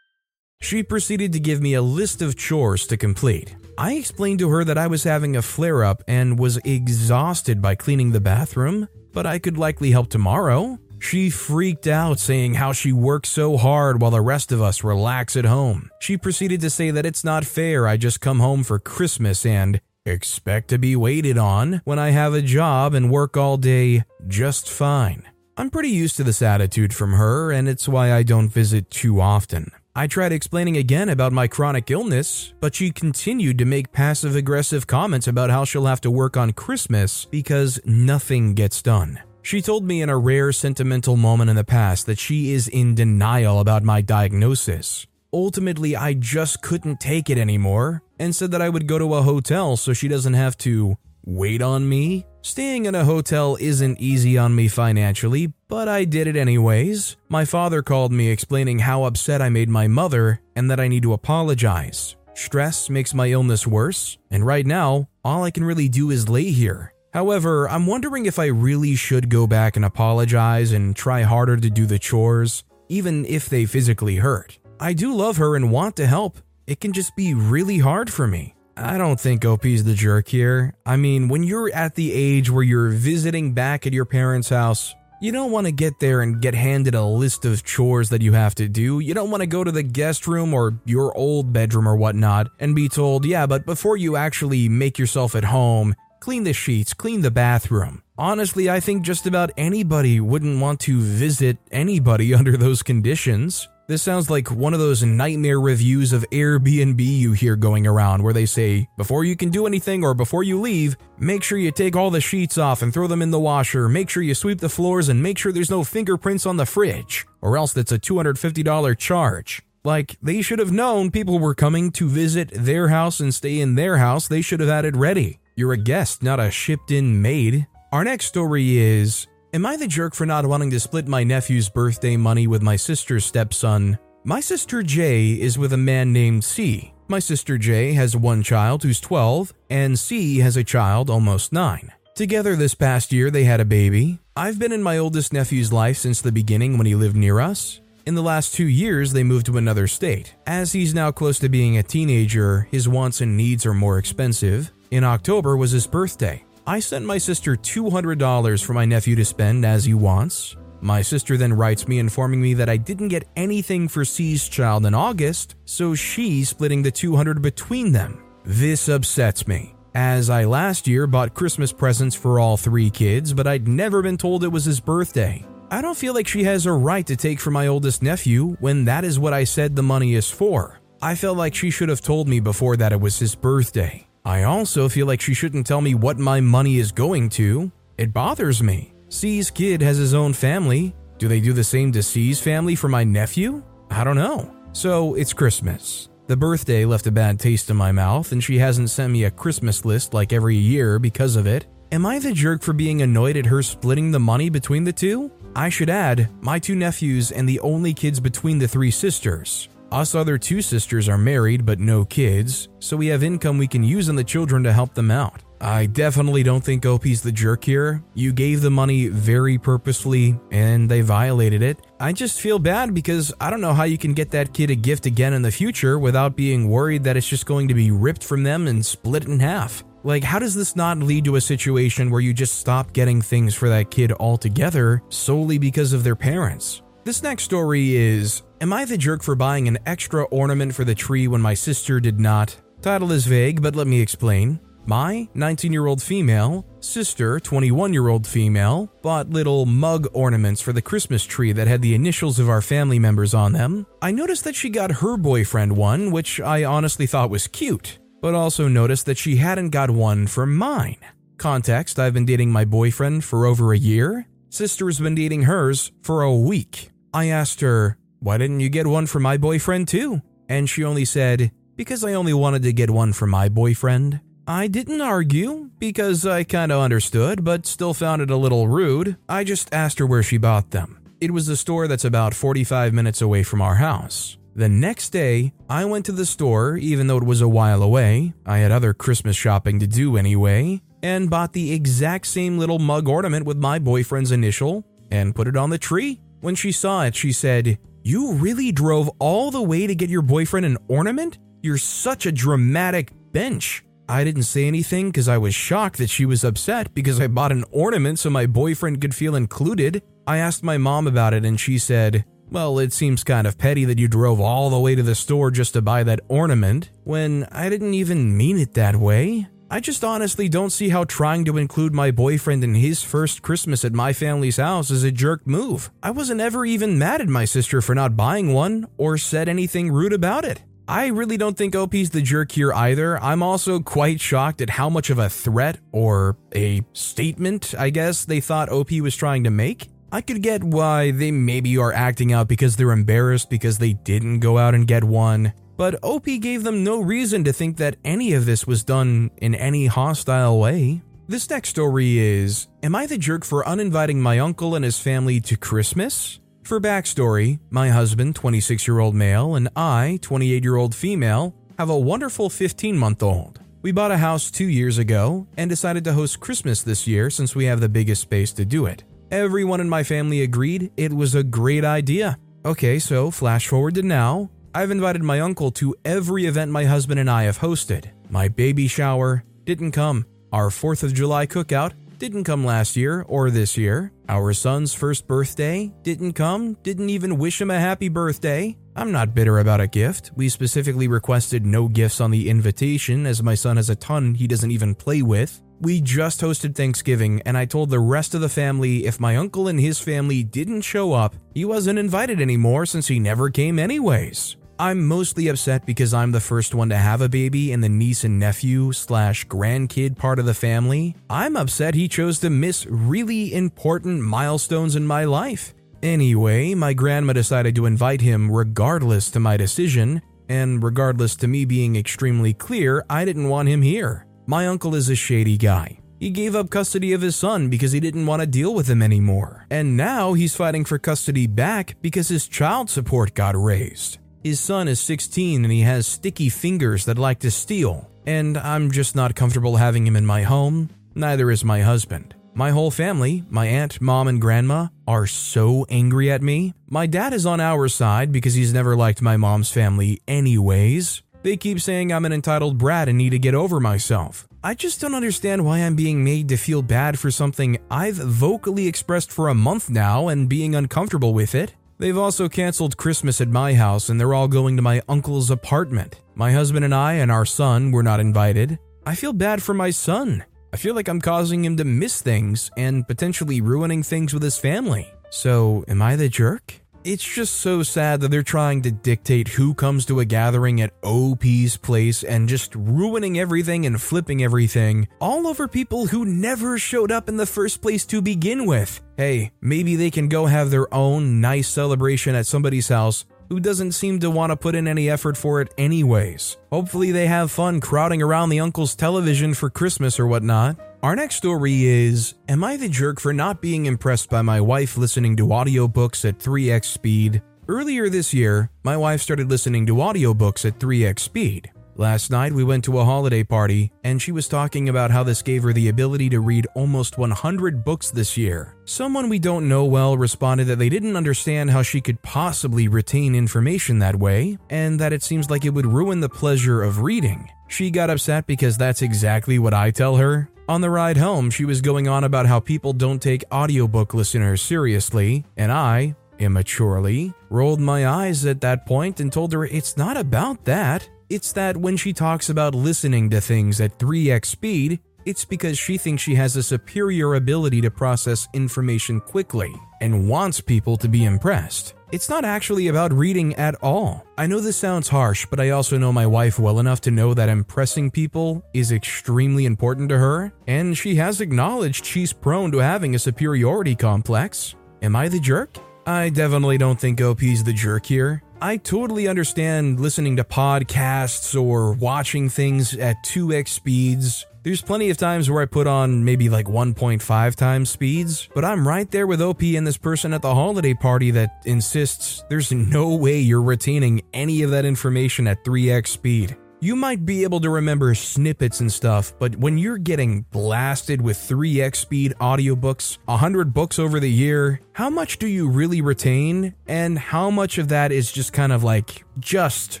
She 0.62 0.84
proceeded 0.84 1.32
to 1.32 1.40
give 1.40 1.60
me 1.60 1.74
a 1.74 1.82
list 1.82 2.22
of 2.22 2.36
chores 2.36 2.86
to 2.86 2.96
complete. 2.96 3.56
I 3.76 3.94
explained 3.94 4.38
to 4.38 4.48
her 4.50 4.62
that 4.62 4.78
I 4.78 4.86
was 4.86 5.02
having 5.02 5.36
a 5.36 5.42
flare 5.42 5.82
up 5.82 6.04
and 6.06 6.38
was 6.38 6.56
exhausted 6.58 7.60
by 7.60 7.74
cleaning 7.74 8.12
the 8.12 8.20
bathroom, 8.20 8.88
but 9.12 9.26
I 9.26 9.40
could 9.40 9.58
likely 9.58 9.90
help 9.90 10.08
tomorrow. 10.08 10.78
She 11.00 11.30
freaked 11.30 11.88
out, 11.88 12.20
saying 12.20 12.54
how 12.54 12.72
she 12.72 12.92
works 12.92 13.28
so 13.28 13.56
hard 13.56 14.00
while 14.00 14.12
the 14.12 14.20
rest 14.20 14.52
of 14.52 14.62
us 14.62 14.84
relax 14.84 15.36
at 15.36 15.44
home. 15.44 15.90
She 15.98 16.16
proceeded 16.16 16.60
to 16.60 16.70
say 16.70 16.92
that 16.92 17.06
it's 17.06 17.24
not 17.24 17.44
fair 17.44 17.88
I 17.88 17.96
just 17.96 18.20
come 18.20 18.38
home 18.38 18.62
for 18.62 18.78
Christmas 18.78 19.44
and 19.44 19.80
expect 20.06 20.68
to 20.68 20.78
be 20.78 20.94
waited 20.94 21.38
on 21.38 21.82
when 21.84 21.98
I 21.98 22.10
have 22.10 22.34
a 22.34 22.40
job 22.40 22.94
and 22.94 23.10
work 23.10 23.36
all 23.36 23.56
day 23.56 24.04
just 24.28 24.70
fine. 24.70 25.24
I'm 25.56 25.70
pretty 25.70 25.90
used 25.90 26.16
to 26.18 26.24
this 26.24 26.40
attitude 26.40 26.94
from 26.94 27.14
her, 27.14 27.50
and 27.50 27.68
it's 27.68 27.88
why 27.88 28.12
I 28.12 28.22
don't 28.22 28.48
visit 28.48 28.92
too 28.92 29.20
often. 29.20 29.72
I 29.94 30.06
tried 30.06 30.32
explaining 30.32 30.78
again 30.78 31.10
about 31.10 31.34
my 31.34 31.46
chronic 31.46 31.90
illness, 31.90 32.54
but 32.60 32.74
she 32.74 32.90
continued 32.90 33.58
to 33.58 33.66
make 33.66 33.92
passive 33.92 34.34
aggressive 34.34 34.86
comments 34.86 35.28
about 35.28 35.50
how 35.50 35.66
she'll 35.66 35.84
have 35.84 36.00
to 36.00 36.10
work 36.10 36.34
on 36.34 36.54
Christmas 36.54 37.26
because 37.26 37.78
nothing 37.84 38.54
gets 38.54 38.80
done. 38.80 39.20
She 39.42 39.60
told 39.60 39.84
me 39.84 40.00
in 40.00 40.08
a 40.08 40.16
rare 40.16 40.50
sentimental 40.50 41.18
moment 41.18 41.50
in 41.50 41.56
the 41.56 41.62
past 41.62 42.06
that 42.06 42.18
she 42.18 42.52
is 42.52 42.68
in 42.68 42.94
denial 42.94 43.60
about 43.60 43.82
my 43.82 44.00
diagnosis. 44.00 45.06
Ultimately, 45.30 45.94
I 45.94 46.14
just 46.14 46.62
couldn't 46.62 46.98
take 46.98 47.28
it 47.28 47.36
anymore 47.36 48.02
and 48.18 48.34
said 48.34 48.50
that 48.52 48.62
I 48.62 48.70
would 48.70 48.86
go 48.86 48.98
to 48.98 49.16
a 49.16 49.22
hotel 49.22 49.76
so 49.76 49.92
she 49.92 50.08
doesn't 50.08 50.32
have 50.32 50.56
to 50.58 50.96
wait 51.26 51.60
on 51.60 51.86
me 51.86 52.24
Staying 52.44 52.86
in 52.86 52.96
a 52.96 53.04
hotel 53.04 53.56
isn't 53.60 54.00
easy 54.00 54.36
on 54.36 54.52
me 54.52 54.66
financially, 54.66 55.52
but 55.72 55.88
I 55.88 56.04
did 56.04 56.26
it 56.26 56.36
anyways. 56.36 57.16
My 57.30 57.46
father 57.46 57.80
called 57.80 58.12
me 58.12 58.28
explaining 58.28 58.80
how 58.80 59.04
upset 59.04 59.40
I 59.40 59.48
made 59.48 59.70
my 59.70 59.88
mother 59.88 60.42
and 60.54 60.70
that 60.70 60.78
I 60.78 60.86
need 60.86 61.02
to 61.04 61.14
apologize. 61.14 62.14
Stress 62.34 62.90
makes 62.90 63.14
my 63.14 63.28
illness 63.28 63.66
worse, 63.66 64.18
and 64.30 64.44
right 64.44 64.66
now, 64.66 65.08
all 65.24 65.44
I 65.44 65.50
can 65.50 65.64
really 65.64 65.88
do 65.88 66.10
is 66.10 66.28
lay 66.28 66.50
here. 66.50 66.92
However, 67.14 67.70
I'm 67.70 67.86
wondering 67.86 68.26
if 68.26 68.38
I 68.38 68.48
really 68.48 68.96
should 68.96 69.30
go 69.30 69.46
back 69.46 69.76
and 69.76 69.84
apologize 69.86 70.72
and 70.72 70.94
try 70.94 71.22
harder 71.22 71.56
to 71.56 71.70
do 71.70 71.86
the 71.86 71.98
chores, 71.98 72.64
even 72.90 73.24
if 73.24 73.48
they 73.48 73.64
physically 73.64 74.16
hurt. 74.16 74.58
I 74.78 74.92
do 74.92 75.14
love 75.14 75.38
her 75.38 75.56
and 75.56 75.72
want 75.72 75.96
to 75.96 76.06
help. 76.06 76.36
It 76.66 76.80
can 76.80 76.92
just 76.92 77.16
be 77.16 77.32
really 77.32 77.78
hard 77.78 78.12
for 78.12 78.26
me. 78.26 78.54
I 78.76 78.98
don't 78.98 79.18
think 79.18 79.42
OP's 79.42 79.84
the 79.84 79.94
jerk 79.94 80.28
here. 80.28 80.74
I 80.84 80.96
mean, 80.96 81.28
when 81.28 81.42
you're 81.42 81.72
at 81.72 81.94
the 81.94 82.12
age 82.12 82.50
where 82.50 82.62
you're 82.62 82.90
visiting 82.90 83.54
back 83.54 83.86
at 83.86 83.94
your 83.94 84.04
parents' 84.04 84.50
house, 84.50 84.94
you 85.22 85.30
don't 85.30 85.52
want 85.52 85.66
to 85.68 85.72
get 85.72 86.00
there 86.00 86.20
and 86.20 86.42
get 86.42 86.52
handed 86.52 86.96
a 86.96 87.04
list 87.04 87.44
of 87.44 87.62
chores 87.62 88.08
that 88.08 88.20
you 88.20 88.32
have 88.32 88.56
to 88.56 88.68
do. 88.68 88.98
You 88.98 89.14
don't 89.14 89.30
want 89.30 89.40
to 89.40 89.46
go 89.46 89.62
to 89.62 89.70
the 89.70 89.84
guest 89.84 90.26
room 90.26 90.52
or 90.52 90.80
your 90.84 91.16
old 91.16 91.52
bedroom 91.52 91.86
or 91.86 91.94
whatnot 91.94 92.48
and 92.58 92.74
be 92.74 92.88
told, 92.88 93.24
yeah, 93.24 93.46
but 93.46 93.64
before 93.64 93.96
you 93.96 94.16
actually 94.16 94.68
make 94.68 94.98
yourself 94.98 95.36
at 95.36 95.44
home, 95.44 95.94
clean 96.18 96.42
the 96.42 96.52
sheets, 96.52 96.92
clean 96.92 97.20
the 97.20 97.30
bathroom. 97.30 98.02
Honestly, 98.18 98.68
I 98.68 98.80
think 98.80 99.04
just 99.04 99.24
about 99.24 99.52
anybody 99.56 100.18
wouldn't 100.18 100.60
want 100.60 100.80
to 100.80 101.00
visit 101.00 101.56
anybody 101.70 102.34
under 102.40 102.56
those 102.56 102.82
conditions. 102.82 103.68
This 103.88 104.02
sounds 104.02 104.30
like 104.30 104.48
one 104.50 104.74
of 104.74 104.80
those 104.80 105.02
nightmare 105.02 105.60
reviews 105.60 106.12
of 106.12 106.24
Airbnb 106.30 107.00
you 107.00 107.32
hear 107.32 107.56
going 107.56 107.84
around 107.86 108.22
where 108.22 108.32
they 108.32 108.46
say, 108.46 108.88
before 108.96 109.24
you 109.24 109.36
can 109.36 109.50
do 109.50 109.66
anything 109.66 110.04
or 110.04 110.14
before 110.14 110.44
you 110.44 110.60
leave, 110.60 110.96
make 111.18 111.42
sure 111.42 111.58
you 111.58 111.72
take 111.72 111.96
all 111.96 112.10
the 112.10 112.20
sheets 112.20 112.58
off 112.58 112.82
and 112.82 112.94
throw 112.94 113.08
them 113.08 113.22
in 113.22 113.32
the 113.32 113.40
washer, 113.40 113.88
make 113.88 114.08
sure 114.08 114.22
you 114.22 114.34
sweep 114.34 114.60
the 114.60 114.68
floors, 114.68 115.08
and 115.08 115.20
make 115.20 115.36
sure 115.36 115.50
there's 115.50 115.70
no 115.70 115.82
fingerprints 115.82 116.46
on 116.46 116.56
the 116.56 116.64
fridge, 116.64 117.26
or 117.40 117.58
else 117.58 117.72
that's 117.72 117.90
a 117.90 117.98
$250 117.98 118.96
charge. 118.98 119.62
Like, 119.84 120.16
they 120.22 120.42
should 120.42 120.60
have 120.60 120.70
known 120.70 121.10
people 121.10 121.40
were 121.40 121.54
coming 121.54 121.90
to 121.92 122.08
visit 122.08 122.50
their 122.54 122.88
house 122.88 123.18
and 123.18 123.34
stay 123.34 123.58
in 123.58 123.74
their 123.74 123.98
house, 123.98 124.28
they 124.28 124.42
should 124.42 124.60
have 124.60 124.68
had 124.68 124.84
it 124.84 124.96
ready. 124.96 125.40
You're 125.56 125.72
a 125.72 125.76
guest, 125.76 126.22
not 126.22 126.38
a 126.38 126.52
shipped 126.52 126.92
in 126.92 127.20
maid. 127.20 127.66
Our 127.90 128.04
next 128.04 128.26
story 128.26 128.78
is 128.78 129.26
Am 129.54 129.66
I 129.66 129.76
the 129.76 129.86
jerk 129.86 130.14
for 130.14 130.24
not 130.24 130.46
wanting 130.46 130.70
to 130.70 130.80
split 130.80 131.06
my 131.06 131.24
nephew's 131.24 131.68
birthday 131.68 132.16
money 132.16 132.46
with 132.46 132.62
my 132.62 132.74
sister's 132.74 133.26
stepson? 133.26 133.98
My 134.24 134.40
sister 134.40 134.82
Jay 134.82 135.32
is 135.32 135.58
with 135.58 135.74
a 135.74 135.76
man 135.76 136.10
named 136.10 136.42
C. 136.42 136.94
My 137.08 137.18
sister 137.18 137.58
Jay 137.58 137.92
has 137.92 138.16
one 138.16 138.42
child 138.42 138.82
who's 138.82 138.98
12, 138.98 139.52
and 139.68 139.98
C 139.98 140.38
has 140.38 140.56
a 140.56 140.64
child 140.64 141.10
almost 141.10 141.52
9. 141.52 141.92
Together 142.14 142.56
this 142.56 142.74
past 142.74 143.12
year, 143.12 143.30
they 143.30 143.44
had 143.44 143.60
a 143.60 143.66
baby. 143.66 144.20
I've 144.34 144.58
been 144.58 144.72
in 144.72 144.82
my 144.82 144.96
oldest 144.96 145.34
nephew's 145.34 145.70
life 145.70 145.98
since 145.98 146.22
the 146.22 146.32
beginning 146.32 146.78
when 146.78 146.86
he 146.86 146.94
lived 146.94 147.16
near 147.16 147.38
us. 147.38 147.82
In 148.06 148.14
the 148.14 148.22
last 148.22 148.54
two 148.54 148.64
years, 148.64 149.12
they 149.12 149.22
moved 149.22 149.44
to 149.46 149.58
another 149.58 149.86
state. 149.86 150.34
As 150.46 150.72
he's 150.72 150.94
now 150.94 151.12
close 151.12 151.38
to 151.40 151.50
being 151.50 151.76
a 151.76 151.82
teenager, 151.82 152.68
his 152.70 152.88
wants 152.88 153.20
and 153.20 153.36
needs 153.36 153.66
are 153.66 153.74
more 153.74 153.98
expensive. 153.98 154.72
In 154.90 155.04
October 155.04 155.58
was 155.58 155.72
his 155.72 155.86
birthday. 155.86 156.42
I 156.64 156.78
sent 156.78 157.04
my 157.04 157.18
sister 157.18 157.56
$200 157.56 158.64
for 158.64 158.72
my 158.72 158.84
nephew 158.84 159.16
to 159.16 159.24
spend 159.24 159.66
as 159.66 159.84
he 159.84 159.94
wants. 159.94 160.56
My 160.80 161.02
sister 161.02 161.36
then 161.36 161.52
writes 161.52 161.88
me 161.88 161.98
informing 161.98 162.40
me 162.40 162.54
that 162.54 162.68
I 162.68 162.76
didn't 162.76 163.08
get 163.08 163.26
anything 163.34 163.88
for 163.88 164.04
C's 164.04 164.48
child 164.48 164.86
in 164.86 164.94
August, 164.94 165.56
so 165.64 165.96
she's 165.96 166.50
splitting 166.50 166.82
the 166.82 166.90
200 166.90 167.42
between 167.42 167.90
them. 167.90 168.22
This 168.44 168.88
upsets 168.88 169.48
me, 169.48 169.74
as 169.96 170.30
I 170.30 170.44
last 170.44 170.86
year 170.86 171.08
bought 171.08 171.34
Christmas 171.34 171.72
presents 171.72 172.14
for 172.14 172.38
all 172.38 172.56
three 172.56 172.90
kids, 172.90 173.32
but 173.32 173.48
I'd 173.48 173.66
never 173.66 174.00
been 174.00 174.16
told 174.16 174.44
it 174.44 174.48
was 174.48 174.64
his 174.64 174.78
birthday. 174.78 175.44
I 175.68 175.82
don't 175.82 175.96
feel 175.98 176.14
like 176.14 176.28
she 176.28 176.44
has 176.44 176.66
a 176.66 176.72
right 176.72 177.06
to 177.08 177.16
take 177.16 177.40
from 177.40 177.54
my 177.54 177.66
oldest 177.66 178.02
nephew 178.02 178.56
when 178.60 178.84
that 178.84 179.04
is 179.04 179.18
what 179.18 179.32
I 179.32 179.44
said 179.44 179.74
the 179.74 179.82
money 179.82 180.14
is 180.14 180.30
for. 180.30 180.80
I 181.00 181.16
felt 181.16 181.36
like 181.36 181.56
she 181.56 181.70
should 181.70 181.88
have 181.88 182.02
told 182.02 182.28
me 182.28 182.38
before 182.38 182.76
that 182.76 182.92
it 182.92 183.00
was 183.00 183.18
his 183.18 183.34
birthday. 183.34 184.06
I 184.24 184.44
also 184.44 184.88
feel 184.88 185.06
like 185.06 185.20
she 185.20 185.34
shouldn't 185.34 185.66
tell 185.66 185.80
me 185.80 185.94
what 185.94 186.18
my 186.18 186.40
money 186.40 186.78
is 186.78 186.92
going 186.92 187.28
to. 187.30 187.72
It 187.98 188.12
bothers 188.12 188.62
me. 188.62 188.92
C's 189.08 189.50
kid 189.50 189.82
has 189.82 189.98
his 189.98 190.14
own 190.14 190.32
family. 190.32 190.94
Do 191.18 191.28
they 191.28 191.40
do 191.40 191.52
the 191.52 191.64
same 191.64 191.90
to 191.92 192.02
C's 192.02 192.40
family 192.40 192.76
for 192.76 192.88
my 192.88 193.04
nephew? 193.04 193.62
I 193.90 194.04
don't 194.04 194.16
know. 194.16 194.54
So 194.72 195.14
it's 195.14 195.32
Christmas. 195.32 196.08
The 196.28 196.36
birthday 196.36 196.84
left 196.84 197.08
a 197.08 197.12
bad 197.12 197.40
taste 197.40 197.68
in 197.68 197.76
my 197.76 197.90
mouth, 197.90 198.30
and 198.32 198.42
she 198.42 198.58
hasn't 198.58 198.90
sent 198.90 199.12
me 199.12 199.24
a 199.24 199.30
Christmas 199.30 199.84
list 199.84 200.14
like 200.14 200.32
every 200.32 200.56
year 200.56 200.98
because 201.00 201.34
of 201.36 201.46
it. 201.46 201.66
Am 201.90 202.06
I 202.06 202.20
the 202.20 202.32
jerk 202.32 202.62
for 202.62 202.72
being 202.72 203.02
annoyed 203.02 203.36
at 203.36 203.44
her 203.46 203.62
splitting 203.62 204.12
the 204.12 204.20
money 204.20 204.48
between 204.48 204.84
the 204.84 204.92
two? 204.92 205.30
I 205.54 205.68
should 205.68 205.90
add, 205.90 206.30
my 206.40 206.58
two 206.58 206.74
nephews 206.74 207.32
and 207.32 207.46
the 207.46 207.60
only 207.60 207.92
kids 207.92 208.18
between 208.18 208.58
the 208.58 208.68
three 208.68 208.90
sisters. 208.90 209.68
Us 209.92 210.14
other 210.14 210.38
two 210.38 210.62
sisters 210.62 211.06
are 211.06 211.18
married 211.18 211.66
but 211.66 211.78
no 211.78 212.02
kids, 212.02 212.70
so 212.78 212.96
we 212.96 213.08
have 213.08 213.22
income 213.22 213.58
we 213.58 213.68
can 213.68 213.82
use 213.82 214.08
on 214.08 214.16
the 214.16 214.24
children 214.24 214.64
to 214.64 214.72
help 214.72 214.94
them 214.94 215.10
out. 215.10 215.42
I 215.60 215.84
definitely 215.84 216.42
don't 216.42 216.64
think 216.64 216.86
OP's 216.86 217.20
the 217.20 217.30
jerk 217.30 217.62
here. 217.62 218.02
You 218.14 218.32
gave 218.32 218.62
the 218.62 218.70
money 218.70 219.08
very 219.08 219.58
purposefully 219.58 220.40
and 220.50 220.90
they 220.90 221.02
violated 221.02 221.60
it. 221.60 221.86
I 222.00 222.14
just 222.14 222.40
feel 222.40 222.58
bad 222.58 222.94
because 222.94 223.34
I 223.38 223.50
don't 223.50 223.60
know 223.60 223.74
how 223.74 223.84
you 223.84 223.98
can 223.98 224.14
get 224.14 224.30
that 224.30 224.54
kid 224.54 224.70
a 224.70 224.74
gift 224.74 225.04
again 225.04 225.34
in 225.34 225.42
the 225.42 225.52
future 225.52 225.98
without 225.98 226.36
being 226.36 226.70
worried 226.70 227.04
that 227.04 227.18
it's 227.18 227.28
just 227.28 227.44
going 227.44 227.68
to 227.68 227.74
be 227.74 227.90
ripped 227.90 228.24
from 228.24 228.44
them 228.44 228.68
and 228.68 228.84
split 228.84 229.26
in 229.26 229.40
half. 229.40 229.84
Like, 230.04 230.24
how 230.24 230.38
does 230.38 230.54
this 230.54 230.74
not 230.74 231.00
lead 231.00 231.26
to 231.26 231.36
a 231.36 231.40
situation 231.42 232.10
where 232.10 232.22
you 232.22 232.32
just 232.32 232.58
stop 232.58 232.94
getting 232.94 233.20
things 233.20 233.54
for 233.54 233.68
that 233.68 233.90
kid 233.90 234.10
altogether 234.12 235.02
solely 235.10 235.58
because 235.58 235.92
of 235.92 236.02
their 236.02 236.16
parents? 236.16 236.80
This 237.04 237.22
next 237.22 237.44
story 237.44 237.96
is 237.96 238.42
Am 238.60 238.72
I 238.72 238.84
the 238.84 238.96
jerk 238.96 239.22
for 239.22 239.34
buying 239.34 239.68
an 239.68 239.78
extra 239.86 240.24
ornament 240.24 240.74
for 240.74 240.84
the 240.84 240.94
tree 240.94 241.28
when 241.28 241.40
my 241.40 241.54
sister 241.54 242.00
did 242.00 242.20
not? 242.20 242.56
Title 242.80 243.12
is 243.12 243.26
vague, 243.26 243.62
but 243.62 243.76
let 243.76 243.86
me 243.86 244.00
explain. 244.00 244.60
My 244.86 245.28
19 245.34 245.72
year 245.72 245.86
old 245.86 246.02
female 246.02 246.66
sister, 246.80 247.38
21 247.38 247.92
year 247.92 248.08
old 248.08 248.26
female, 248.26 248.92
bought 249.02 249.30
little 249.30 249.66
mug 249.66 250.08
ornaments 250.12 250.60
for 250.60 250.72
the 250.72 250.82
Christmas 250.82 251.24
tree 251.24 251.52
that 251.52 251.68
had 251.68 251.82
the 251.82 251.94
initials 251.94 252.38
of 252.38 252.48
our 252.48 252.62
family 252.62 252.98
members 252.98 253.34
on 253.34 253.52
them. 253.52 253.86
I 254.00 254.10
noticed 254.10 254.44
that 254.44 254.56
she 254.56 254.70
got 254.70 254.90
her 254.90 255.16
boyfriend 255.16 255.76
one, 255.76 256.10
which 256.10 256.40
I 256.40 256.64
honestly 256.64 257.06
thought 257.06 257.30
was 257.30 257.46
cute 257.46 257.98
but 258.22 258.34
also 258.34 258.68
noticed 258.68 259.04
that 259.04 259.18
she 259.18 259.36
hadn't 259.36 259.70
got 259.70 259.90
one 259.90 260.26
for 260.26 260.46
mine. 260.46 260.96
Context 261.36 261.98
I've 261.98 262.14
been 262.14 262.24
dating 262.24 262.52
my 262.52 262.64
boyfriend 262.64 263.24
for 263.24 263.44
over 263.44 263.72
a 263.72 263.78
year. 263.78 264.26
Sister's 264.48 265.00
been 265.00 265.16
dating 265.16 265.42
hers 265.42 265.90
for 266.02 266.22
a 266.22 266.32
week. 266.32 266.91
I 267.14 267.26
asked 267.26 267.60
her, 267.60 267.98
Why 268.20 268.38
didn't 268.38 268.60
you 268.60 268.68
get 268.68 268.86
one 268.86 269.06
for 269.06 269.20
my 269.20 269.36
boyfriend 269.36 269.88
too? 269.88 270.22
And 270.48 270.68
she 270.68 270.84
only 270.84 271.04
said, 271.04 271.52
Because 271.76 272.04
I 272.04 272.14
only 272.14 272.32
wanted 272.32 272.62
to 272.62 272.72
get 272.72 272.90
one 272.90 273.12
for 273.12 273.26
my 273.26 273.48
boyfriend. 273.48 274.20
I 274.46 274.66
didn't 274.66 275.00
argue 275.00 275.70
because 275.78 276.26
I 276.26 276.44
kinda 276.44 276.78
understood, 276.78 277.44
but 277.44 277.66
still 277.66 277.94
found 277.94 278.22
it 278.22 278.30
a 278.30 278.36
little 278.36 278.66
rude. 278.66 279.16
I 279.28 279.44
just 279.44 279.72
asked 279.72 279.98
her 279.98 280.06
where 280.06 280.22
she 280.22 280.36
bought 280.36 280.70
them. 280.70 280.98
It 281.20 281.30
was 281.30 281.48
a 281.48 281.56
store 281.56 281.86
that's 281.86 282.04
about 282.04 282.34
45 282.34 282.92
minutes 282.92 283.22
away 283.22 283.42
from 283.44 283.62
our 283.62 283.76
house. 283.76 284.36
The 284.54 284.68
next 284.68 285.10
day, 285.10 285.52
I 285.70 285.84
went 285.84 286.04
to 286.06 286.12
the 286.12 286.26
store, 286.26 286.76
even 286.76 287.06
though 287.06 287.16
it 287.16 287.24
was 287.24 287.40
a 287.40 287.48
while 287.48 287.82
away. 287.82 288.34
I 288.44 288.58
had 288.58 288.72
other 288.72 288.92
Christmas 288.92 289.36
shopping 289.36 289.78
to 289.78 289.86
do 289.86 290.16
anyway, 290.16 290.82
and 291.02 291.30
bought 291.30 291.52
the 291.52 291.72
exact 291.72 292.26
same 292.26 292.58
little 292.58 292.78
mug 292.78 293.08
ornament 293.08 293.46
with 293.46 293.56
my 293.56 293.78
boyfriend's 293.78 294.32
initial 294.32 294.84
and 295.10 295.34
put 295.34 295.46
it 295.46 295.56
on 295.56 295.70
the 295.70 295.78
tree. 295.78 296.20
When 296.42 296.56
she 296.56 296.72
saw 296.72 297.04
it, 297.04 297.14
she 297.14 297.30
said, 297.30 297.78
You 298.02 298.32
really 298.32 298.72
drove 298.72 299.08
all 299.20 299.52
the 299.52 299.62
way 299.62 299.86
to 299.86 299.94
get 299.94 300.10
your 300.10 300.22
boyfriend 300.22 300.66
an 300.66 300.76
ornament? 300.88 301.38
You're 301.62 301.78
such 301.78 302.26
a 302.26 302.32
dramatic 302.32 303.12
bench. 303.30 303.84
I 304.08 304.24
didn't 304.24 304.42
say 304.42 304.66
anything 304.66 305.10
because 305.10 305.28
I 305.28 305.38
was 305.38 305.54
shocked 305.54 305.98
that 305.98 306.10
she 306.10 306.26
was 306.26 306.42
upset 306.42 306.92
because 306.94 307.20
I 307.20 307.28
bought 307.28 307.52
an 307.52 307.64
ornament 307.70 308.18
so 308.18 308.28
my 308.28 308.46
boyfriend 308.46 309.00
could 309.00 309.14
feel 309.14 309.36
included. 309.36 310.02
I 310.26 310.38
asked 310.38 310.64
my 310.64 310.78
mom 310.78 311.06
about 311.06 311.32
it 311.32 311.44
and 311.44 311.60
she 311.60 311.78
said, 311.78 312.24
well, 312.50 312.80
it 312.80 312.92
seems 312.92 313.22
kind 313.22 313.46
of 313.46 313.56
petty 313.56 313.84
that 313.84 314.00
you 314.00 314.08
drove 314.08 314.40
all 314.40 314.68
the 314.68 314.80
way 314.80 314.96
to 314.96 315.02
the 315.02 315.14
store 315.14 315.52
just 315.52 315.74
to 315.74 315.80
buy 315.80 316.02
that 316.02 316.20
ornament 316.28 316.90
when 317.04 317.44
I 317.52 317.68
didn't 317.68 317.94
even 317.94 318.36
mean 318.36 318.58
it 318.58 318.74
that 318.74 318.96
way. 318.96 319.46
I 319.72 319.80
just 319.80 320.04
honestly 320.04 320.50
don't 320.50 320.68
see 320.68 320.90
how 320.90 321.04
trying 321.04 321.46
to 321.46 321.56
include 321.56 321.94
my 321.94 322.10
boyfriend 322.10 322.62
in 322.62 322.74
his 322.74 323.02
first 323.02 323.40
Christmas 323.40 323.86
at 323.86 323.94
my 323.94 324.12
family's 324.12 324.58
house 324.58 324.90
is 324.90 325.02
a 325.02 325.10
jerk 325.10 325.46
move. 325.46 325.90
I 326.02 326.10
wasn't 326.10 326.42
ever 326.42 326.66
even 326.66 326.98
mad 326.98 327.22
at 327.22 327.28
my 327.28 327.46
sister 327.46 327.80
for 327.80 327.94
not 327.94 328.14
buying 328.14 328.52
one 328.52 328.86
or 328.98 329.16
said 329.16 329.48
anything 329.48 329.90
rude 329.90 330.12
about 330.12 330.44
it. 330.44 330.62
I 330.86 331.06
really 331.06 331.38
don't 331.38 331.56
think 331.56 331.74
OP's 331.74 332.10
the 332.10 332.20
jerk 332.20 332.52
here 332.52 332.70
either. 332.74 333.18
I'm 333.22 333.42
also 333.42 333.80
quite 333.80 334.20
shocked 334.20 334.60
at 334.60 334.68
how 334.68 334.90
much 334.90 335.08
of 335.08 335.18
a 335.18 335.30
threat 335.30 335.78
or 335.90 336.36
a 336.54 336.84
statement, 336.92 337.74
I 337.78 337.88
guess, 337.88 338.26
they 338.26 338.40
thought 338.40 338.68
OP 338.68 338.90
was 339.00 339.16
trying 339.16 339.44
to 339.44 339.50
make. 339.50 339.88
I 340.12 340.20
could 340.20 340.42
get 340.42 340.62
why 340.62 341.12
they 341.12 341.30
maybe 341.30 341.78
are 341.78 341.94
acting 341.94 342.30
out 342.30 342.46
because 342.46 342.76
they're 342.76 342.92
embarrassed 342.92 343.48
because 343.48 343.78
they 343.78 343.94
didn't 343.94 344.40
go 344.40 344.58
out 344.58 344.74
and 344.74 344.86
get 344.86 345.02
one, 345.02 345.54
but 345.82 345.98
OP 346.04 346.26
gave 346.40 346.62
them 346.62 346.84
no 346.84 347.00
reason 347.00 347.42
to 347.42 347.52
think 347.52 347.76
that 347.76 347.96
any 348.04 348.34
of 348.34 348.46
this 348.46 348.68
was 348.68 348.84
done 348.84 349.28
in 349.38 349.52
any 349.52 349.86
hostile 349.86 350.60
way. 350.60 351.02
This 351.26 351.50
next 351.50 351.70
story 351.70 352.20
is 352.20 352.68
Am 352.84 352.94
I 352.94 353.06
the 353.06 353.18
jerk 353.18 353.44
for 353.44 353.66
uninviting 353.66 354.22
my 354.22 354.38
uncle 354.38 354.76
and 354.76 354.84
his 354.84 355.00
family 355.00 355.40
to 355.40 355.56
Christmas? 355.56 356.38
For 356.62 356.78
backstory, 356.78 357.58
my 357.70 357.88
husband, 357.88 358.36
26 358.36 358.86
year 358.86 359.00
old 359.00 359.16
male, 359.16 359.56
and 359.56 359.68
I, 359.74 360.20
28 360.22 360.62
year 360.62 360.76
old 360.76 360.94
female, 360.94 361.52
have 361.80 361.90
a 361.90 361.98
wonderful 361.98 362.48
15 362.48 362.96
month 362.96 363.20
old. 363.20 363.58
We 363.82 363.90
bought 363.90 364.12
a 364.12 364.18
house 364.18 364.52
two 364.52 364.68
years 364.68 364.98
ago 364.98 365.48
and 365.56 365.68
decided 365.68 366.04
to 366.04 366.12
host 366.12 366.38
Christmas 366.38 366.84
this 366.84 367.08
year 367.08 367.28
since 367.28 367.56
we 367.56 367.64
have 367.64 367.80
the 367.80 367.88
biggest 367.88 368.22
space 368.22 368.52
to 368.52 368.64
do 368.64 368.86
it. 368.86 369.02
Everyone 369.32 369.80
in 369.80 369.88
my 369.88 370.04
family 370.04 370.42
agreed 370.42 370.92
it 370.96 371.12
was 371.12 371.34
a 371.34 371.42
great 371.42 371.84
idea. 371.84 372.38
Okay, 372.64 373.00
so 373.00 373.32
flash 373.32 373.66
forward 373.66 373.96
to 373.96 374.02
now. 374.02 374.48
I've 374.74 374.90
invited 374.90 375.22
my 375.22 375.40
uncle 375.40 375.70
to 375.72 375.94
every 376.02 376.46
event 376.46 376.70
my 376.70 376.84
husband 376.84 377.20
and 377.20 377.28
I 377.28 377.42
have 377.42 377.58
hosted. 377.58 378.06
My 378.30 378.48
baby 378.48 378.88
shower 378.88 379.44
didn't 379.64 379.92
come. 379.92 380.24
Our 380.50 380.70
4th 380.70 381.02
of 381.02 381.12
July 381.12 381.46
cookout 381.46 381.92
didn't 382.16 382.44
come 382.44 382.64
last 382.64 382.96
year 382.96 383.26
or 383.28 383.50
this 383.50 383.76
year. 383.76 384.12
Our 384.30 384.54
son's 384.54 384.94
first 384.94 385.26
birthday 385.26 385.92
didn't 386.02 386.32
come, 386.32 386.78
didn't 386.82 387.10
even 387.10 387.36
wish 387.36 387.60
him 387.60 387.70
a 387.70 387.78
happy 387.78 388.08
birthday. 388.08 388.74
I'm 388.96 389.12
not 389.12 389.34
bitter 389.34 389.58
about 389.58 389.82
a 389.82 389.86
gift. 389.86 390.30
We 390.36 390.48
specifically 390.48 391.06
requested 391.06 391.66
no 391.66 391.86
gifts 391.86 392.22
on 392.22 392.30
the 392.30 392.48
invitation 392.48 393.26
as 393.26 393.42
my 393.42 393.54
son 393.54 393.76
has 393.76 393.90
a 393.90 393.96
ton 393.96 394.34
he 394.34 394.46
doesn't 394.46 394.70
even 394.70 394.94
play 394.94 395.20
with. 395.20 395.60
We 395.82 396.00
just 396.00 396.40
hosted 396.40 396.74
Thanksgiving, 396.74 397.42
and 397.44 397.58
I 397.58 397.66
told 397.66 397.90
the 397.90 397.98
rest 397.98 398.34
of 398.34 398.40
the 398.40 398.48
family 398.48 399.04
if 399.04 399.20
my 399.20 399.36
uncle 399.36 399.68
and 399.68 399.80
his 399.80 399.98
family 399.98 400.42
didn't 400.42 400.82
show 400.82 401.12
up, 401.12 401.34
he 401.52 401.64
wasn't 401.66 401.98
invited 401.98 402.40
anymore 402.40 402.86
since 402.86 403.08
he 403.08 403.18
never 403.18 403.50
came 403.50 403.78
anyways. 403.78 404.56
I'm 404.82 405.06
mostly 405.06 405.46
upset 405.46 405.86
because 405.86 406.12
I'm 406.12 406.32
the 406.32 406.40
first 406.40 406.74
one 406.74 406.88
to 406.88 406.96
have 406.96 407.20
a 407.20 407.28
baby 407.28 407.70
in 407.70 407.82
the 407.82 407.88
niece 407.88 408.24
and 408.24 408.40
nephew 408.40 408.90
slash 408.90 409.46
grandkid 409.46 410.18
part 410.18 410.40
of 410.40 410.44
the 410.44 410.54
family. 410.54 411.14
I'm 411.30 411.54
upset 411.54 411.94
he 411.94 412.08
chose 412.08 412.40
to 412.40 412.50
miss 412.50 412.84
really 412.86 413.54
important 413.54 414.22
milestones 414.22 414.96
in 414.96 415.06
my 415.06 415.22
life. 415.22 415.72
Anyway, 416.02 416.74
my 416.74 416.94
grandma 416.94 417.32
decided 417.32 417.76
to 417.76 417.86
invite 417.86 418.22
him 418.22 418.50
regardless 418.50 419.30
to 419.30 419.38
my 419.38 419.56
decision, 419.56 420.20
and 420.48 420.82
regardless 420.82 421.36
to 421.36 421.46
me 421.46 421.64
being 421.64 421.94
extremely 421.94 422.52
clear, 422.52 423.04
I 423.08 423.24
didn't 423.24 423.48
want 423.48 423.68
him 423.68 423.82
here. 423.82 424.26
My 424.46 424.66
uncle 424.66 424.96
is 424.96 425.08
a 425.08 425.14
shady 425.14 425.58
guy. 425.58 426.00
He 426.18 426.30
gave 426.30 426.56
up 426.56 426.70
custody 426.70 427.12
of 427.12 427.20
his 427.20 427.36
son 427.36 427.68
because 427.68 427.92
he 427.92 428.00
didn't 428.00 428.26
want 428.26 428.40
to 428.42 428.48
deal 428.48 428.74
with 428.74 428.88
him 428.88 429.00
anymore. 429.00 429.64
And 429.70 429.96
now 429.96 430.32
he's 430.32 430.56
fighting 430.56 430.84
for 430.84 430.98
custody 430.98 431.46
back 431.46 431.94
because 432.02 432.26
his 432.26 432.48
child 432.48 432.90
support 432.90 433.34
got 433.34 433.54
raised. 433.56 434.18
His 434.42 434.58
son 434.58 434.88
is 434.88 434.98
16 434.98 435.64
and 435.64 435.72
he 435.72 435.82
has 435.82 436.04
sticky 436.04 436.48
fingers 436.48 437.04
that 437.04 437.16
like 437.16 437.38
to 437.40 437.50
steal. 437.50 438.10
And 438.26 438.58
I'm 438.58 438.90
just 438.90 439.14
not 439.14 439.36
comfortable 439.36 439.76
having 439.76 440.04
him 440.04 440.16
in 440.16 440.26
my 440.26 440.42
home. 440.42 440.90
Neither 441.14 441.48
is 441.52 441.64
my 441.64 441.82
husband. 441.82 442.34
My 442.52 442.70
whole 442.70 442.90
family, 442.90 443.44
my 443.48 443.66
aunt, 443.66 444.00
mom, 444.00 444.26
and 444.26 444.40
grandma, 444.40 444.88
are 445.06 445.28
so 445.28 445.86
angry 445.88 446.30
at 446.30 446.42
me. 446.42 446.74
My 446.90 447.06
dad 447.06 447.32
is 447.32 447.46
on 447.46 447.60
our 447.60 447.86
side 447.86 448.32
because 448.32 448.54
he's 448.54 448.74
never 448.74 448.96
liked 448.96 449.22
my 449.22 449.36
mom's 449.36 449.70
family, 449.70 450.20
anyways. 450.26 451.22
They 451.42 451.56
keep 451.56 451.80
saying 451.80 452.12
I'm 452.12 452.24
an 452.24 452.32
entitled 452.32 452.78
brat 452.78 453.08
and 453.08 453.18
need 453.18 453.30
to 453.30 453.38
get 453.38 453.54
over 453.54 453.78
myself. 453.78 454.48
I 454.62 454.74
just 454.74 455.00
don't 455.00 455.14
understand 455.14 455.64
why 455.64 455.78
I'm 455.78 455.96
being 455.96 456.22
made 456.24 456.48
to 456.48 456.56
feel 456.56 456.82
bad 456.82 457.18
for 457.18 457.30
something 457.30 457.78
I've 457.90 458.16
vocally 458.16 458.88
expressed 458.88 459.30
for 459.30 459.48
a 459.48 459.54
month 459.54 459.88
now 459.88 460.28
and 460.28 460.48
being 460.48 460.74
uncomfortable 460.74 461.32
with 461.32 461.54
it. 461.54 461.74
They've 461.98 462.18
also 462.18 462.48
canceled 462.48 462.96
Christmas 462.96 463.40
at 463.40 463.48
my 463.48 463.74
house 463.74 464.08
and 464.08 464.18
they're 464.18 464.34
all 464.34 464.48
going 464.48 464.76
to 464.76 464.82
my 464.82 465.02
uncle's 465.08 465.50
apartment. 465.50 466.20
My 466.34 466.52
husband 466.52 466.84
and 466.84 466.94
I 466.94 467.14
and 467.14 467.30
our 467.30 467.44
son 467.44 467.90
were 467.92 468.02
not 468.02 468.20
invited. 468.20 468.78
I 469.06 469.14
feel 469.14 469.32
bad 469.32 469.62
for 469.62 469.74
my 469.74 469.90
son. 469.90 470.44
I 470.72 470.76
feel 470.76 470.94
like 470.94 471.08
I'm 471.08 471.20
causing 471.20 471.64
him 471.64 471.76
to 471.76 471.84
miss 471.84 472.22
things 472.22 472.70
and 472.76 473.06
potentially 473.06 473.60
ruining 473.60 474.02
things 474.02 474.32
with 474.32 474.42
his 474.42 474.56
family. 474.58 475.12
So, 475.30 475.84
am 475.88 476.02
I 476.02 476.16
the 476.16 476.28
jerk? 476.28 476.81
It's 477.04 477.24
just 477.24 477.56
so 477.56 477.82
sad 477.82 478.20
that 478.20 478.30
they're 478.30 478.44
trying 478.44 478.82
to 478.82 478.92
dictate 478.92 479.48
who 479.48 479.74
comes 479.74 480.06
to 480.06 480.20
a 480.20 480.24
gathering 480.24 480.80
at 480.80 480.92
OP's 481.02 481.76
place 481.76 482.22
and 482.22 482.48
just 482.48 482.76
ruining 482.76 483.40
everything 483.40 483.86
and 483.86 484.00
flipping 484.00 484.40
everything, 484.44 485.08
all 485.20 485.48
over 485.48 485.66
people 485.66 486.06
who 486.06 486.24
never 486.24 486.78
showed 486.78 487.10
up 487.10 487.28
in 487.28 487.36
the 487.36 487.46
first 487.46 487.82
place 487.82 488.06
to 488.06 488.22
begin 488.22 488.66
with. 488.66 489.00
Hey, 489.16 489.50
maybe 489.60 489.96
they 489.96 490.12
can 490.12 490.28
go 490.28 490.46
have 490.46 490.70
their 490.70 490.92
own 490.94 491.40
nice 491.40 491.66
celebration 491.66 492.36
at 492.36 492.46
somebody's 492.46 492.88
house 492.88 493.24
who 493.48 493.58
doesn't 493.58 493.92
seem 493.92 494.20
to 494.20 494.30
want 494.30 494.50
to 494.50 494.56
put 494.56 494.76
in 494.76 494.86
any 494.86 495.10
effort 495.10 495.36
for 495.36 495.60
it 495.60 495.74
anyways. 495.76 496.56
Hopefully, 496.70 497.10
they 497.10 497.26
have 497.26 497.50
fun 497.50 497.80
crowding 497.80 498.22
around 498.22 498.50
the 498.50 498.60
uncle's 498.60 498.94
television 498.94 499.54
for 499.54 499.68
Christmas 499.68 500.20
or 500.20 500.28
whatnot. 500.28 500.76
Our 501.02 501.16
next 501.16 501.34
story 501.34 501.84
is 501.84 502.34
Am 502.48 502.62
I 502.62 502.76
the 502.76 502.88
jerk 502.88 503.18
for 503.18 503.32
not 503.32 503.60
being 503.60 503.86
impressed 503.86 504.30
by 504.30 504.40
my 504.40 504.60
wife 504.60 504.96
listening 504.96 505.36
to 505.38 505.48
audiobooks 505.48 506.24
at 506.24 506.38
3x 506.38 506.84
speed? 506.84 507.42
Earlier 507.66 508.08
this 508.08 508.32
year, 508.32 508.70
my 508.84 508.96
wife 508.96 509.20
started 509.20 509.50
listening 509.50 509.84
to 509.86 509.96
audiobooks 509.96 510.64
at 510.64 510.78
3x 510.78 511.18
speed. 511.18 511.72
Last 511.96 512.30
night, 512.30 512.52
we 512.52 512.62
went 512.62 512.84
to 512.84 513.00
a 513.00 513.04
holiday 513.04 513.42
party, 513.42 513.90
and 514.04 514.22
she 514.22 514.30
was 514.30 514.46
talking 514.46 514.88
about 514.88 515.10
how 515.10 515.24
this 515.24 515.42
gave 515.42 515.64
her 515.64 515.72
the 515.72 515.88
ability 515.88 516.28
to 516.30 516.38
read 516.38 516.68
almost 516.76 517.18
100 517.18 517.84
books 517.84 518.12
this 518.12 518.36
year. 518.36 518.76
Someone 518.84 519.28
we 519.28 519.40
don't 519.40 519.68
know 519.68 519.84
well 519.84 520.16
responded 520.16 520.66
that 520.66 520.78
they 520.78 520.88
didn't 520.88 521.16
understand 521.16 521.70
how 521.70 521.82
she 521.82 522.00
could 522.00 522.22
possibly 522.22 522.86
retain 522.86 523.34
information 523.34 523.98
that 523.98 524.16
way, 524.16 524.56
and 524.70 525.00
that 525.00 525.12
it 525.12 525.24
seems 525.24 525.50
like 525.50 525.64
it 525.64 525.74
would 525.74 525.84
ruin 525.84 526.20
the 526.20 526.28
pleasure 526.28 526.80
of 526.80 527.00
reading. 527.00 527.50
She 527.66 527.90
got 527.90 528.08
upset 528.08 528.46
because 528.46 528.78
that's 528.78 529.02
exactly 529.02 529.58
what 529.58 529.74
I 529.74 529.90
tell 529.90 530.16
her. 530.16 530.48
On 530.68 530.80
the 530.80 530.90
ride 530.90 531.16
home, 531.16 531.50
she 531.50 531.64
was 531.64 531.80
going 531.80 532.06
on 532.06 532.22
about 532.22 532.46
how 532.46 532.60
people 532.60 532.92
don't 532.92 533.20
take 533.20 533.44
audiobook 533.52 534.14
listeners 534.14 534.62
seriously, 534.62 535.44
and 535.56 535.72
I, 535.72 536.14
immaturely, 536.38 537.34
rolled 537.50 537.80
my 537.80 538.06
eyes 538.06 538.46
at 538.46 538.60
that 538.60 538.86
point 538.86 539.18
and 539.18 539.32
told 539.32 539.52
her 539.52 539.64
it's 539.64 539.96
not 539.96 540.16
about 540.16 540.64
that. 540.64 541.08
It's 541.28 541.52
that 541.52 541.76
when 541.76 541.96
she 541.96 542.12
talks 542.12 542.48
about 542.48 542.76
listening 542.76 543.28
to 543.30 543.40
things 543.40 543.80
at 543.80 543.98
3x 543.98 544.46
speed, 544.46 545.00
it's 545.24 545.44
because 545.44 545.78
she 545.78 545.98
thinks 545.98 546.22
she 546.22 546.36
has 546.36 546.56
a 546.56 546.62
superior 546.62 547.34
ability 547.34 547.80
to 547.80 547.90
process 547.90 548.48
information 548.54 549.20
quickly 549.20 549.72
and 550.00 550.28
wants 550.28 550.60
people 550.60 550.96
to 550.96 551.08
be 551.08 551.24
impressed. 551.24 551.94
It's 552.12 552.28
not 552.28 552.44
actually 552.44 552.88
about 552.88 553.10
reading 553.10 553.54
at 553.54 553.74
all. 553.76 554.26
I 554.36 554.46
know 554.46 554.60
this 554.60 554.76
sounds 554.76 555.08
harsh, 555.08 555.46
but 555.48 555.58
I 555.58 555.70
also 555.70 555.96
know 555.96 556.12
my 556.12 556.26
wife 556.26 556.58
well 556.58 556.78
enough 556.78 557.00
to 557.02 557.10
know 557.10 557.32
that 557.32 557.48
impressing 557.48 558.10
people 558.10 558.62
is 558.74 558.92
extremely 558.92 559.64
important 559.64 560.10
to 560.10 560.18
her, 560.18 560.52
and 560.66 560.94
she 560.96 561.14
has 561.14 561.40
acknowledged 561.40 562.04
she's 562.04 562.34
prone 562.34 562.70
to 562.72 562.78
having 562.78 563.14
a 563.14 563.18
superiority 563.18 563.94
complex. 563.94 564.74
Am 565.00 565.16
I 565.16 565.28
the 565.28 565.40
jerk? 565.40 565.78
I 566.06 566.28
definitely 566.28 566.76
don't 566.76 567.00
think 567.00 567.18
OP's 567.18 567.62
the 567.62 567.72
jerk 567.72 568.04
here. 568.04 568.42
I 568.60 568.76
totally 568.76 569.26
understand 569.26 569.98
listening 569.98 570.36
to 570.36 570.44
podcasts 570.44 571.58
or 571.58 571.94
watching 571.94 572.50
things 572.50 572.94
at 572.94 573.16
2x 573.24 573.68
speeds 573.68 574.44
there's 574.62 574.82
plenty 574.82 575.10
of 575.10 575.16
times 575.16 575.50
where 575.50 575.62
I 575.62 575.66
put 575.66 575.86
on 575.86 576.24
maybe 576.24 576.48
like 576.48 576.66
1.5 576.66 577.54
times 577.56 577.90
speeds, 577.90 578.48
but 578.54 578.64
I'm 578.64 578.86
right 578.86 579.10
there 579.10 579.26
with 579.26 579.42
OP 579.42 579.62
and 579.62 579.86
this 579.86 579.96
person 579.96 580.32
at 580.32 580.42
the 580.42 580.54
holiday 580.54 580.94
party 580.94 581.30
that 581.32 581.62
insists 581.64 582.44
there's 582.48 582.70
no 582.70 583.14
way 583.16 583.38
you're 583.40 583.62
retaining 583.62 584.22
any 584.32 584.62
of 584.62 584.70
that 584.70 584.84
information 584.84 585.46
at 585.46 585.64
3x 585.64 586.08
speed. 586.08 586.56
You 586.82 586.96
might 586.96 587.24
be 587.24 587.44
able 587.44 587.60
to 587.60 587.70
remember 587.70 588.12
snippets 588.12 588.80
and 588.80 588.92
stuff, 588.92 589.34
but 589.38 589.54
when 589.54 589.78
you're 589.78 589.98
getting 589.98 590.40
blasted 590.50 591.22
with 591.22 591.36
3x 591.36 591.94
speed 591.94 592.34
audiobooks, 592.40 593.18
100 593.26 593.72
books 593.72 594.00
over 594.00 594.18
the 594.18 594.28
year, 594.28 594.80
how 594.92 595.08
much 595.08 595.38
do 595.38 595.46
you 595.46 595.68
really 595.68 596.00
retain? 596.00 596.74
And 596.88 597.16
how 597.16 597.50
much 597.50 597.78
of 597.78 597.86
that 597.90 598.10
is 598.10 598.32
just 598.32 598.52
kind 598.52 598.72
of 598.72 598.82
like 598.82 599.24
just 599.38 600.00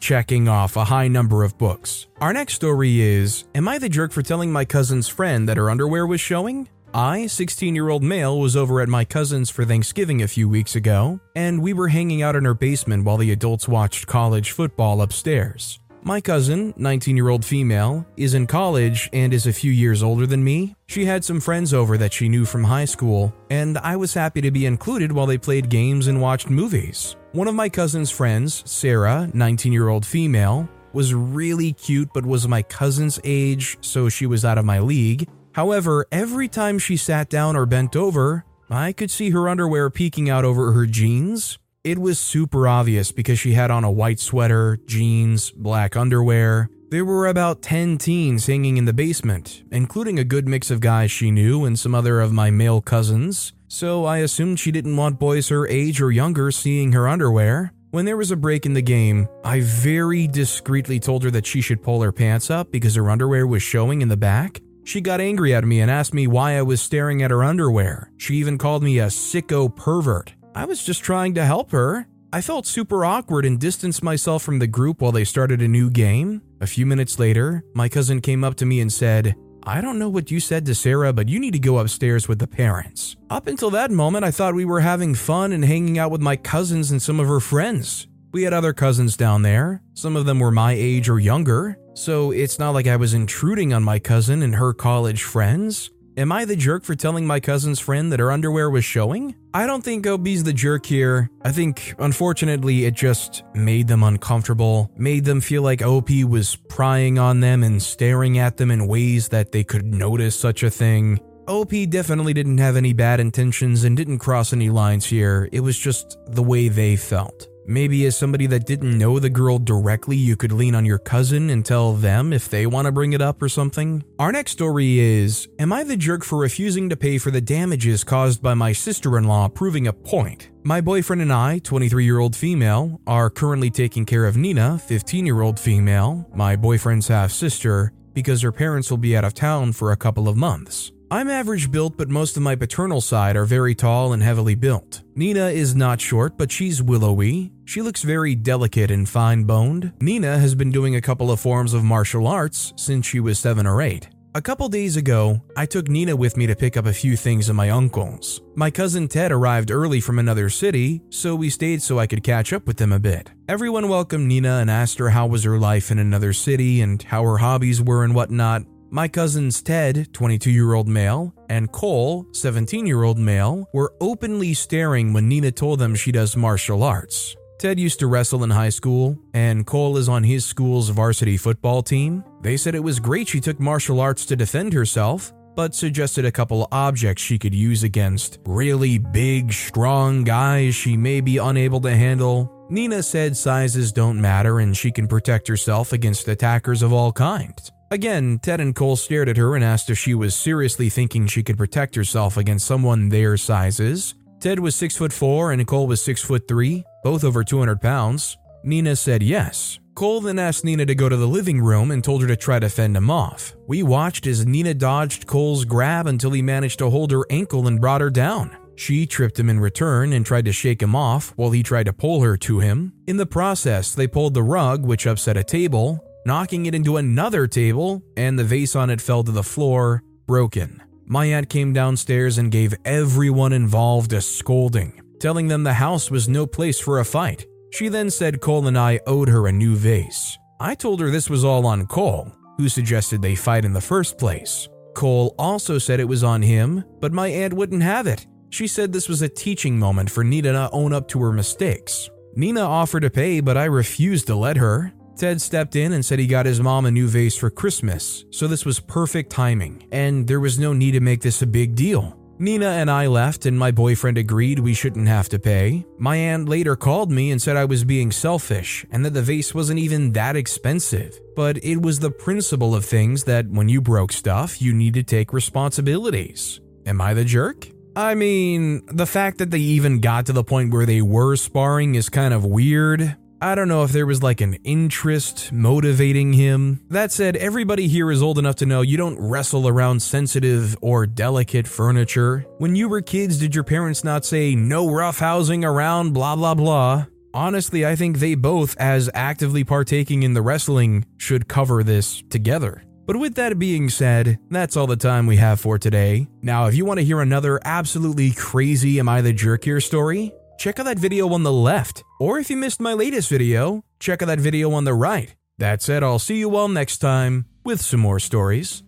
checking 0.00 0.48
off 0.48 0.76
a 0.76 0.82
high 0.82 1.06
number 1.06 1.44
of 1.44 1.56
books? 1.56 2.08
Our 2.20 2.32
next 2.32 2.54
story 2.54 3.00
is 3.00 3.44
Am 3.54 3.68
I 3.68 3.78
the 3.78 3.88
jerk 3.88 4.10
for 4.10 4.22
telling 4.22 4.50
my 4.50 4.64
cousin's 4.64 5.06
friend 5.06 5.48
that 5.48 5.58
her 5.58 5.70
underwear 5.70 6.04
was 6.04 6.20
showing? 6.20 6.68
I, 6.92 7.28
16 7.28 7.76
year 7.76 7.90
old 7.90 8.02
male, 8.02 8.40
was 8.40 8.56
over 8.56 8.80
at 8.80 8.88
my 8.88 9.04
cousin's 9.04 9.50
for 9.50 9.64
Thanksgiving 9.64 10.20
a 10.20 10.26
few 10.26 10.48
weeks 10.48 10.74
ago, 10.74 11.20
and 11.36 11.62
we 11.62 11.72
were 11.72 11.88
hanging 11.88 12.22
out 12.22 12.34
in 12.34 12.44
her 12.44 12.54
basement 12.54 13.04
while 13.04 13.18
the 13.18 13.30
adults 13.30 13.68
watched 13.68 14.08
college 14.08 14.50
football 14.50 15.00
upstairs. 15.00 15.78
My 16.06 16.20
cousin, 16.20 16.72
19 16.76 17.16
year 17.16 17.30
old 17.30 17.44
female, 17.44 18.06
is 18.16 18.34
in 18.34 18.46
college 18.46 19.10
and 19.12 19.34
is 19.34 19.48
a 19.48 19.52
few 19.52 19.72
years 19.72 20.04
older 20.04 20.24
than 20.24 20.44
me. 20.44 20.76
She 20.86 21.04
had 21.04 21.24
some 21.24 21.40
friends 21.40 21.74
over 21.74 21.98
that 21.98 22.12
she 22.12 22.28
knew 22.28 22.44
from 22.44 22.62
high 22.62 22.84
school, 22.84 23.34
and 23.50 23.76
I 23.78 23.96
was 23.96 24.14
happy 24.14 24.40
to 24.42 24.52
be 24.52 24.66
included 24.66 25.10
while 25.10 25.26
they 25.26 25.36
played 25.36 25.68
games 25.68 26.06
and 26.06 26.20
watched 26.20 26.48
movies. 26.48 27.16
One 27.32 27.48
of 27.48 27.56
my 27.56 27.68
cousin's 27.68 28.12
friends, 28.12 28.62
Sarah, 28.70 29.28
19 29.34 29.72
year 29.72 29.88
old 29.88 30.06
female, 30.06 30.68
was 30.92 31.12
really 31.12 31.72
cute 31.72 32.10
but 32.14 32.24
was 32.24 32.46
my 32.46 32.62
cousin's 32.62 33.18
age, 33.24 33.76
so 33.80 34.08
she 34.08 34.26
was 34.26 34.44
out 34.44 34.58
of 34.58 34.64
my 34.64 34.78
league. 34.78 35.28
However, 35.54 36.06
every 36.12 36.46
time 36.46 36.78
she 36.78 36.96
sat 36.96 37.30
down 37.30 37.56
or 37.56 37.66
bent 37.66 37.96
over, 37.96 38.44
I 38.70 38.92
could 38.92 39.10
see 39.10 39.30
her 39.30 39.48
underwear 39.48 39.90
peeking 39.90 40.30
out 40.30 40.44
over 40.44 40.70
her 40.70 40.86
jeans. 40.86 41.58
It 41.86 42.00
was 42.00 42.18
super 42.18 42.66
obvious 42.66 43.12
because 43.12 43.38
she 43.38 43.52
had 43.52 43.70
on 43.70 43.84
a 43.84 43.90
white 43.92 44.18
sweater, 44.18 44.76
jeans, 44.86 45.52
black 45.52 45.94
underwear. 45.94 46.68
There 46.90 47.04
were 47.04 47.28
about 47.28 47.62
10 47.62 47.98
teens 47.98 48.48
hanging 48.48 48.76
in 48.76 48.86
the 48.86 48.92
basement, 48.92 49.62
including 49.70 50.18
a 50.18 50.24
good 50.24 50.48
mix 50.48 50.72
of 50.72 50.80
guys 50.80 51.12
she 51.12 51.30
knew 51.30 51.64
and 51.64 51.78
some 51.78 51.94
other 51.94 52.20
of 52.20 52.32
my 52.32 52.50
male 52.50 52.80
cousins, 52.80 53.52
so 53.68 54.04
I 54.04 54.18
assumed 54.18 54.58
she 54.58 54.72
didn't 54.72 54.96
want 54.96 55.20
boys 55.20 55.48
her 55.50 55.68
age 55.68 56.00
or 56.00 56.10
younger 56.10 56.50
seeing 56.50 56.90
her 56.90 57.06
underwear. 57.06 57.72
When 57.92 58.04
there 58.04 58.16
was 58.16 58.32
a 58.32 58.36
break 58.36 58.66
in 58.66 58.74
the 58.74 58.82
game, 58.82 59.28
I 59.44 59.60
very 59.60 60.26
discreetly 60.26 60.98
told 60.98 61.22
her 61.22 61.30
that 61.30 61.46
she 61.46 61.60
should 61.60 61.84
pull 61.84 62.02
her 62.02 62.10
pants 62.10 62.50
up 62.50 62.72
because 62.72 62.96
her 62.96 63.08
underwear 63.08 63.46
was 63.46 63.62
showing 63.62 64.02
in 64.02 64.08
the 64.08 64.16
back. 64.16 64.60
She 64.82 65.00
got 65.00 65.20
angry 65.20 65.54
at 65.54 65.64
me 65.64 65.82
and 65.82 65.90
asked 65.90 66.14
me 66.14 66.26
why 66.26 66.58
I 66.58 66.62
was 66.62 66.82
staring 66.82 67.22
at 67.22 67.30
her 67.30 67.44
underwear. 67.44 68.10
She 68.16 68.34
even 68.34 68.58
called 68.58 68.82
me 68.82 68.98
a 68.98 69.06
sicko 69.06 69.72
pervert. 69.74 70.32
I 70.56 70.64
was 70.64 70.82
just 70.82 71.02
trying 71.02 71.34
to 71.34 71.44
help 71.44 71.70
her. 71.72 72.06
I 72.32 72.40
felt 72.40 72.66
super 72.66 73.04
awkward 73.04 73.44
and 73.44 73.60
distanced 73.60 74.02
myself 74.02 74.42
from 74.42 74.58
the 74.58 74.66
group 74.66 75.02
while 75.02 75.12
they 75.12 75.22
started 75.22 75.60
a 75.60 75.68
new 75.68 75.90
game. 75.90 76.40
A 76.62 76.66
few 76.66 76.86
minutes 76.86 77.18
later, 77.18 77.62
my 77.74 77.90
cousin 77.90 78.22
came 78.22 78.42
up 78.42 78.54
to 78.54 78.64
me 78.64 78.80
and 78.80 78.90
said, 78.90 79.34
I 79.64 79.82
don't 79.82 79.98
know 79.98 80.08
what 80.08 80.30
you 80.30 80.40
said 80.40 80.64
to 80.64 80.74
Sarah, 80.74 81.12
but 81.12 81.28
you 81.28 81.38
need 81.38 81.52
to 81.52 81.58
go 81.58 81.76
upstairs 81.76 82.26
with 82.26 82.38
the 82.38 82.46
parents. 82.46 83.16
Up 83.28 83.48
until 83.48 83.68
that 83.72 83.90
moment, 83.90 84.24
I 84.24 84.30
thought 84.30 84.54
we 84.54 84.64
were 84.64 84.80
having 84.80 85.14
fun 85.14 85.52
and 85.52 85.62
hanging 85.62 85.98
out 85.98 86.10
with 86.10 86.22
my 86.22 86.36
cousins 86.36 86.90
and 86.90 87.02
some 87.02 87.20
of 87.20 87.28
her 87.28 87.40
friends. 87.40 88.06
We 88.32 88.44
had 88.44 88.54
other 88.54 88.72
cousins 88.72 89.14
down 89.14 89.42
there. 89.42 89.82
Some 89.92 90.16
of 90.16 90.24
them 90.24 90.40
were 90.40 90.50
my 90.50 90.72
age 90.72 91.10
or 91.10 91.20
younger, 91.20 91.76
so 91.92 92.30
it's 92.30 92.58
not 92.58 92.70
like 92.70 92.86
I 92.86 92.96
was 92.96 93.12
intruding 93.12 93.74
on 93.74 93.84
my 93.84 93.98
cousin 93.98 94.42
and 94.42 94.54
her 94.54 94.72
college 94.72 95.22
friends. 95.22 95.90
Am 96.18 96.32
I 96.32 96.46
the 96.46 96.56
jerk 96.56 96.82
for 96.82 96.94
telling 96.94 97.26
my 97.26 97.40
cousin's 97.40 97.78
friend 97.78 98.10
that 98.10 98.20
her 98.20 98.32
underwear 98.32 98.70
was 98.70 98.86
showing? 98.86 99.34
I 99.52 99.66
don't 99.66 99.84
think 99.84 100.06
OP's 100.06 100.44
the 100.44 100.52
jerk 100.54 100.86
here. 100.86 101.28
I 101.42 101.52
think, 101.52 101.94
unfortunately, 101.98 102.86
it 102.86 102.94
just 102.94 103.42
made 103.52 103.86
them 103.86 104.02
uncomfortable, 104.02 104.90
made 104.96 105.26
them 105.26 105.42
feel 105.42 105.60
like 105.60 105.82
OP 105.82 106.08
was 106.26 106.56
prying 106.70 107.18
on 107.18 107.40
them 107.40 107.62
and 107.62 107.82
staring 107.82 108.38
at 108.38 108.56
them 108.56 108.70
in 108.70 108.86
ways 108.86 109.28
that 109.28 109.52
they 109.52 109.62
could 109.62 109.92
notice 109.92 110.40
such 110.40 110.62
a 110.62 110.70
thing. 110.70 111.20
OP 111.48 111.72
definitely 111.90 112.32
didn't 112.32 112.58
have 112.58 112.76
any 112.76 112.94
bad 112.94 113.20
intentions 113.20 113.84
and 113.84 113.94
didn't 113.94 114.18
cross 114.18 114.54
any 114.54 114.70
lines 114.70 115.04
here, 115.04 115.50
it 115.52 115.60
was 115.60 115.78
just 115.78 116.16
the 116.28 116.42
way 116.42 116.68
they 116.68 116.96
felt. 116.96 117.46
Maybe 117.68 118.06
as 118.06 118.16
somebody 118.16 118.46
that 118.46 118.64
didn't 118.64 118.96
know 118.96 119.18
the 119.18 119.28
girl 119.28 119.58
directly, 119.58 120.16
you 120.16 120.36
could 120.36 120.52
lean 120.52 120.76
on 120.76 120.84
your 120.84 120.98
cousin 120.98 121.50
and 121.50 121.64
tell 121.64 121.94
them 121.94 122.32
if 122.32 122.48
they 122.48 122.64
want 122.64 122.86
to 122.86 122.92
bring 122.92 123.12
it 123.12 123.20
up 123.20 123.42
or 123.42 123.48
something. 123.48 124.04
Our 124.20 124.30
next 124.30 124.52
story 124.52 125.00
is 125.00 125.48
Am 125.58 125.72
I 125.72 125.82
the 125.82 125.96
jerk 125.96 126.22
for 126.22 126.38
refusing 126.38 126.88
to 126.90 126.96
pay 126.96 127.18
for 127.18 127.32
the 127.32 127.40
damages 127.40 128.04
caused 128.04 128.40
by 128.40 128.54
my 128.54 128.72
sister 128.72 129.18
in 129.18 129.24
law 129.24 129.48
proving 129.48 129.88
a 129.88 129.92
point? 129.92 130.50
My 130.62 130.80
boyfriend 130.80 131.22
and 131.22 131.32
I, 131.32 131.58
23 131.58 132.04
year 132.04 132.20
old 132.20 132.36
female, 132.36 133.00
are 133.06 133.30
currently 133.30 133.70
taking 133.70 134.06
care 134.06 134.26
of 134.26 134.36
Nina, 134.36 134.78
15 134.78 135.26
year 135.26 135.40
old 135.40 135.58
female, 135.58 136.24
my 136.34 136.54
boyfriend's 136.54 137.08
half 137.08 137.32
sister, 137.32 137.92
because 138.14 138.42
her 138.42 138.52
parents 138.52 138.90
will 138.90 138.98
be 138.98 139.16
out 139.16 139.24
of 139.24 139.34
town 139.34 139.72
for 139.72 139.90
a 139.90 139.96
couple 139.96 140.28
of 140.28 140.36
months. 140.36 140.92
I'm 141.08 141.30
average 141.30 141.70
built, 141.70 141.96
but 141.96 142.08
most 142.08 142.36
of 142.36 142.42
my 142.42 142.56
paternal 142.56 143.00
side 143.00 143.36
are 143.36 143.44
very 143.44 143.76
tall 143.76 144.12
and 144.12 144.20
heavily 144.20 144.56
built. 144.56 145.02
Nina 145.14 145.50
is 145.50 145.76
not 145.76 146.00
short, 146.00 146.36
but 146.36 146.50
she's 146.50 146.82
willowy. 146.82 147.52
She 147.64 147.80
looks 147.80 148.02
very 148.02 148.34
delicate 148.34 148.90
and 148.90 149.08
fine 149.08 149.44
boned. 149.44 149.92
Nina 150.00 150.36
has 150.36 150.56
been 150.56 150.72
doing 150.72 150.96
a 150.96 151.00
couple 151.00 151.30
of 151.30 151.38
forms 151.38 151.74
of 151.74 151.84
martial 151.84 152.26
arts 152.26 152.72
since 152.76 153.06
she 153.06 153.20
was 153.20 153.38
7 153.38 153.68
or 153.68 153.82
8. 153.82 154.08
A 154.34 154.42
couple 154.42 154.68
days 154.68 154.96
ago, 154.96 155.40
I 155.56 155.64
took 155.64 155.88
Nina 155.88 156.16
with 156.16 156.36
me 156.36 156.46
to 156.48 156.56
pick 156.56 156.76
up 156.76 156.86
a 156.86 156.92
few 156.92 157.16
things 157.16 157.48
at 157.48 157.54
my 157.54 157.70
uncle's. 157.70 158.42
My 158.56 158.70
cousin 158.72 159.06
Ted 159.06 159.30
arrived 159.30 159.70
early 159.70 160.00
from 160.00 160.18
another 160.18 160.50
city, 160.50 161.02
so 161.08 161.36
we 161.36 161.50
stayed 161.50 161.80
so 161.82 162.00
I 162.00 162.08
could 162.08 162.24
catch 162.24 162.52
up 162.52 162.66
with 162.66 162.78
them 162.78 162.92
a 162.92 162.98
bit. 162.98 163.30
Everyone 163.48 163.88
welcomed 163.88 164.26
Nina 164.26 164.58
and 164.58 164.70
asked 164.70 164.98
her 164.98 165.10
how 165.10 165.28
was 165.28 165.44
her 165.44 165.58
life 165.58 165.92
in 165.92 166.00
another 166.00 166.32
city 166.32 166.80
and 166.80 167.00
how 167.00 167.22
her 167.22 167.38
hobbies 167.38 167.80
were 167.80 168.02
and 168.02 168.14
whatnot. 168.14 168.64
My 168.96 169.08
cousins 169.08 169.60
Ted, 169.60 170.08
22 170.14 170.50
year 170.50 170.72
old 170.72 170.88
male, 170.88 171.34
and 171.50 171.70
Cole, 171.70 172.26
17 172.32 172.86
year 172.86 173.02
old 173.02 173.18
male, 173.18 173.68
were 173.74 173.92
openly 174.00 174.54
staring 174.54 175.12
when 175.12 175.28
Nina 175.28 175.52
told 175.52 175.80
them 175.80 175.94
she 175.94 176.10
does 176.10 176.34
martial 176.34 176.82
arts. 176.82 177.36
Ted 177.58 177.78
used 177.78 177.98
to 177.98 178.06
wrestle 178.06 178.42
in 178.42 178.48
high 178.48 178.70
school, 178.70 179.18
and 179.34 179.66
Cole 179.66 179.98
is 179.98 180.08
on 180.08 180.24
his 180.24 180.46
school's 180.46 180.88
varsity 180.88 181.36
football 181.36 181.82
team. 181.82 182.24
They 182.40 182.56
said 182.56 182.74
it 182.74 182.82
was 182.82 182.98
great 182.98 183.28
she 183.28 183.38
took 183.38 183.60
martial 183.60 184.00
arts 184.00 184.24
to 184.26 184.34
defend 184.34 184.72
herself, 184.72 185.30
but 185.54 185.74
suggested 185.74 186.24
a 186.24 186.32
couple 186.32 186.66
objects 186.72 187.22
she 187.22 187.38
could 187.38 187.54
use 187.54 187.82
against 187.82 188.38
really 188.46 188.96
big, 188.96 189.52
strong 189.52 190.24
guys 190.24 190.74
she 190.74 190.96
may 190.96 191.20
be 191.20 191.36
unable 191.36 191.82
to 191.82 191.94
handle. 191.94 192.50
Nina 192.70 193.02
said 193.02 193.36
sizes 193.36 193.92
don't 193.92 194.18
matter 194.18 194.60
and 194.60 194.74
she 194.74 194.90
can 194.90 195.06
protect 195.06 195.48
herself 195.48 195.92
against 195.92 196.28
attackers 196.28 196.80
of 196.80 196.94
all 196.94 197.12
kinds. 197.12 197.72
Again, 197.90 198.40
Ted 198.42 198.60
and 198.60 198.74
Cole 198.74 198.96
stared 198.96 199.28
at 199.28 199.36
her 199.36 199.54
and 199.54 199.64
asked 199.64 199.90
if 199.90 199.98
she 199.98 200.14
was 200.14 200.34
seriously 200.34 200.88
thinking 200.88 201.26
she 201.26 201.42
could 201.42 201.56
protect 201.56 201.94
herself 201.94 202.36
against 202.36 202.66
someone 202.66 203.08
their 203.08 203.36
sizes. 203.36 204.14
Ted 204.40 204.58
was 204.58 204.74
6 204.74 204.96
foot 204.96 205.12
4 205.12 205.52
and 205.52 205.66
Cole 205.66 205.86
was 205.86 206.02
6 206.02 206.22
foot 206.22 206.48
3, 206.48 206.84
both 207.04 207.22
over 207.22 207.44
200 207.44 207.80
pounds. 207.80 208.36
Nina 208.64 208.96
said 208.96 209.22
yes. 209.22 209.78
Cole 209.94 210.20
then 210.20 210.38
asked 210.38 210.64
Nina 210.64 210.84
to 210.84 210.94
go 210.94 211.08
to 211.08 211.16
the 211.16 211.28
living 211.28 211.60
room 211.60 211.90
and 211.90 212.04
told 212.04 212.20
her 212.20 212.28
to 212.28 212.36
try 212.36 212.58
to 212.58 212.68
fend 212.68 212.96
him 212.96 213.10
off. 213.10 213.54
We 213.66 213.82
watched 213.82 214.26
as 214.26 214.44
Nina 214.44 214.74
dodged 214.74 215.26
Cole's 215.26 215.64
grab 215.64 216.06
until 216.06 216.32
he 216.32 216.42
managed 216.42 216.80
to 216.80 216.90
hold 216.90 217.12
her 217.12 217.24
ankle 217.30 217.66
and 217.66 217.80
brought 217.80 218.02
her 218.02 218.10
down. 218.10 218.54
She 218.74 219.06
tripped 219.06 219.38
him 219.38 219.48
in 219.48 219.58
return 219.58 220.12
and 220.12 220.26
tried 220.26 220.44
to 220.44 220.52
shake 220.52 220.82
him 220.82 220.94
off 220.94 221.32
while 221.36 221.50
he 221.50 221.62
tried 221.62 221.86
to 221.86 221.94
pull 221.94 222.20
her 222.20 222.36
to 222.38 222.60
him. 222.60 222.92
In 223.06 223.16
the 223.16 223.24
process, 223.24 223.94
they 223.94 224.06
pulled 224.06 224.34
the 224.34 224.42
rug, 224.42 224.84
which 224.84 225.06
upset 225.06 225.38
a 225.38 225.44
table, 225.44 226.05
knocking 226.26 226.66
it 226.66 226.74
into 226.74 226.96
another 226.96 227.46
table, 227.46 228.02
and 228.16 228.36
the 228.36 228.44
vase 228.44 228.74
on 228.74 228.90
it 228.90 229.00
fell 229.00 229.22
to 229.22 229.30
the 229.30 229.42
floor, 229.42 230.02
broken. 230.26 230.82
My 231.04 231.26
aunt 231.26 231.48
came 231.48 231.72
downstairs 231.72 232.36
and 232.36 232.50
gave 232.50 232.74
everyone 232.84 233.52
involved 233.52 234.12
a 234.12 234.20
scolding, 234.20 235.00
telling 235.20 235.46
them 235.46 235.62
the 235.62 235.74
house 235.74 236.10
was 236.10 236.28
no 236.28 236.44
place 236.44 236.80
for 236.80 236.98
a 236.98 237.04
fight. 237.04 237.46
She 237.70 237.88
then 237.88 238.10
said 238.10 238.40
Cole 238.40 238.66
and 238.66 238.76
I 238.76 238.98
owed 239.06 239.28
her 239.28 239.46
a 239.46 239.52
new 239.52 239.76
vase. 239.76 240.36
I 240.58 240.74
told 240.74 241.00
her 241.00 241.10
this 241.10 241.30
was 241.30 241.44
all 241.44 241.64
on 241.64 241.86
Cole, 241.86 242.32
who 242.56 242.68
suggested 242.68 243.22
they 243.22 243.36
fight 243.36 243.64
in 243.64 243.72
the 243.72 243.80
first 243.80 244.18
place. 244.18 244.68
Cole 244.94 245.32
also 245.38 245.78
said 245.78 246.00
it 246.00 246.08
was 246.08 246.24
on 246.24 246.42
him, 246.42 246.82
but 247.00 247.12
my 247.12 247.28
aunt 247.28 247.52
wouldn't 247.52 247.82
have 247.82 248.08
it. 248.08 248.26
She 248.50 248.66
said 248.66 248.92
this 248.92 249.08
was 249.08 249.22
a 249.22 249.28
teaching 249.28 249.78
moment 249.78 250.10
for 250.10 250.24
Nina 250.24 250.52
to 250.52 250.70
own 250.72 250.92
up 250.92 251.06
to 251.08 251.20
her 251.20 251.32
mistakes. 251.32 252.10
Nina 252.34 252.62
offered 252.62 253.00
to 253.00 253.10
pay, 253.10 253.38
but 253.40 253.56
I 253.56 253.66
refused 253.66 254.26
to 254.26 254.34
let 254.34 254.56
her. 254.56 254.92
Ted 255.16 255.40
stepped 255.40 255.76
in 255.76 255.94
and 255.94 256.04
said 256.04 256.18
he 256.18 256.26
got 256.26 256.44
his 256.46 256.60
mom 256.60 256.84
a 256.84 256.90
new 256.90 257.08
vase 257.08 257.36
for 257.36 257.48
Christmas, 257.48 258.26
so 258.30 258.46
this 258.46 258.66
was 258.66 258.78
perfect 258.80 259.30
timing, 259.30 259.86
and 259.90 260.26
there 260.26 260.40
was 260.40 260.58
no 260.58 260.72
need 260.72 260.92
to 260.92 261.00
make 261.00 261.22
this 261.22 261.40
a 261.40 261.46
big 261.46 261.74
deal. 261.74 262.18
Nina 262.38 262.66
and 262.66 262.90
I 262.90 263.06
left, 263.06 263.46
and 263.46 263.58
my 263.58 263.70
boyfriend 263.70 264.18
agreed 264.18 264.58
we 264.58 264.74
shouldn't 264.74 265.08
have 265.08 265.30
to 265.30 265.38
pay. 265.38 265.86
My 265.98 266.16
aunt 266.16 266.50
later 266.50 266.76
called 266.76 267.10
me 267.10 267.30
and 267.30 267.40
said 267.40 267.56
I 267.56 267.64
was 267.64 267.82
being 267.82 268.12
selfish 268.12 268.84
and 268.90 269.02
that 269.06 269.14
the 269.14 269.22
vase 269.22 269.54
wasn't 269.54 269.78
even 269.78 270.12
that 270.12 270.36
expensive. 270.36 271.18
But 271.34 271.64
it 271.64 271.80
was 271.80 271.98
the 271.98 272.10
principle 272.10 272.74
of 272.74 272.84
things 272.84 273.24
that 273.24 273.48
when 273.48 273.70
you 273.70 273.80
broke 273.80 274.12
stuff, 274.12 274.60
you 274.60 274.74
need 274.74 274.92
to 274.94 275.02
take 275.02 275.32
responsibilities. 275.32 276.60
Am 276.84 277.00
I 277.00 277.14
the 277.14 277.24
jerk? 277.24 277.68
I 277.96 278.14
mean, 278.14 278.84
the 278.86 279.06
fact 279.06 279.38
that 279.38 279.50
they 279.50 279.58
even 279.58 280.00
got 280.00 280.26
to 280.26 280.34
the 280.34 280.44
point 280.44 280.74
where 280.74 280.84
they 280.84 281.00
were 281.00 281.36
sparring 281.36 281.94
is 281.94 282.10
kind 282.10 282.34
of 282.34 282.44
weird, 282.44 283.16
I 283.40 283.54
don't 283.54 283.68
know 283.68 283.82
if 283.82 283.92
there 283.92 284.06
was 284.06 284.22
like 284.22 284.40
an 284.40 284.54
interest 284.64 285.52
motivating 285.52 286.32
him. 286.32 286.80
That 286.88 287.12
said, 287.12 287.36
everybody 287.36 287.86
here 287.86 288.10
is 288.10 288.22
old 288.22 288.38
enough 288.38 288.56
to 288.56 288.66
know 288.66 288.80
you 288.80 288.96
don't 288.96 289.18
wrestle 289.18 289.68
around 289.68 290.00
sensitive 290.00 290.74
or 290.80 291.06
delicate 291.06 291.68
furniture. 291.68 292.46
When 292.58 292.74
you 292.74 292.88
were 292.88 293.02
kids, 293.02 293.38
did 293.38 293.54
your 293.54 293.64
parents 293.64 294.04
not 294.04 294.24
say 294.24 294.54
no 294.54 294.86
roughhousing 294.86 295.64
around 295.64 296.14
blah 296.14 296.34
blah 296.34 296.54
blah? 296.54 297.06
Honestly, 297.34 297.84
I 297.84 297.94
think 297.94 298.18
they 298.18 298.34
both, 298.34 298.74
as 298.78 299.10
actively 299.12 299.62
partaking 299.62 300.22
in 300.22 300.32
the 300.32 300.40
wrestling, 300.40 301.04
should 301.18 301.48
cover 301.48 301.82
this 301.82 302.22
together. 302.30 302.82
But 303.04 303.18
with 303.18 303.34
that 303.34 303.58
being 303.58 303.90
said, 303.90 304.38
that's 304.50 304.76
all 304.76 304.86
the 304.86 304.96
time 304.96 305.26
we 305.26 305.36
have 305.36 305.60
for 305.60 305.78
today. 305.78 306.26
Now, 306.40 306.66
if 306.66 306.74
you 306.74 306.86
want 306.86 306.98
to 306.98 307.04
hear 307.04 307.20
another 307.20 307.60
absolutely 307.64 308.32
crazy 308.32 308.98
Am 308.98 309.08
I 309.08 309.20
the 309.20 309.34
Jerk 309.34 309.64
here 309.64 309.80
story, 309.80 310.32
check 310.58 310.78
out 310.78 310.84
that 310.84 310.98
video 310.98 311.28
on 311.32 311.42
the 311.42 311.52
left. 311.52 312.02
Or 312.18 312.38
if 312.38 312.50
you 312.50 312.56
missed 312.56 312.80
my 312.80 312.92
latest 312.92 313.28
video, 313.28 313.84
check 314.00 314.22
out 314.22 314.26
that 314.26 314.40
video 314.40 314.72
on 314.72 314.84
the 314.84 314.94
right. 314.94 315.34
That 315.58 315.82
said, 315.82 316.02
I'll 316.02 316.18
see 316.18 316.38
you 316.38 316.54
all 316.56 316.68
next 316.68 316.98
time 316.98 317.46
with 317.64 317.80
some 317.80 318.00
more 318.00 318.18
stories. 318.18 318.82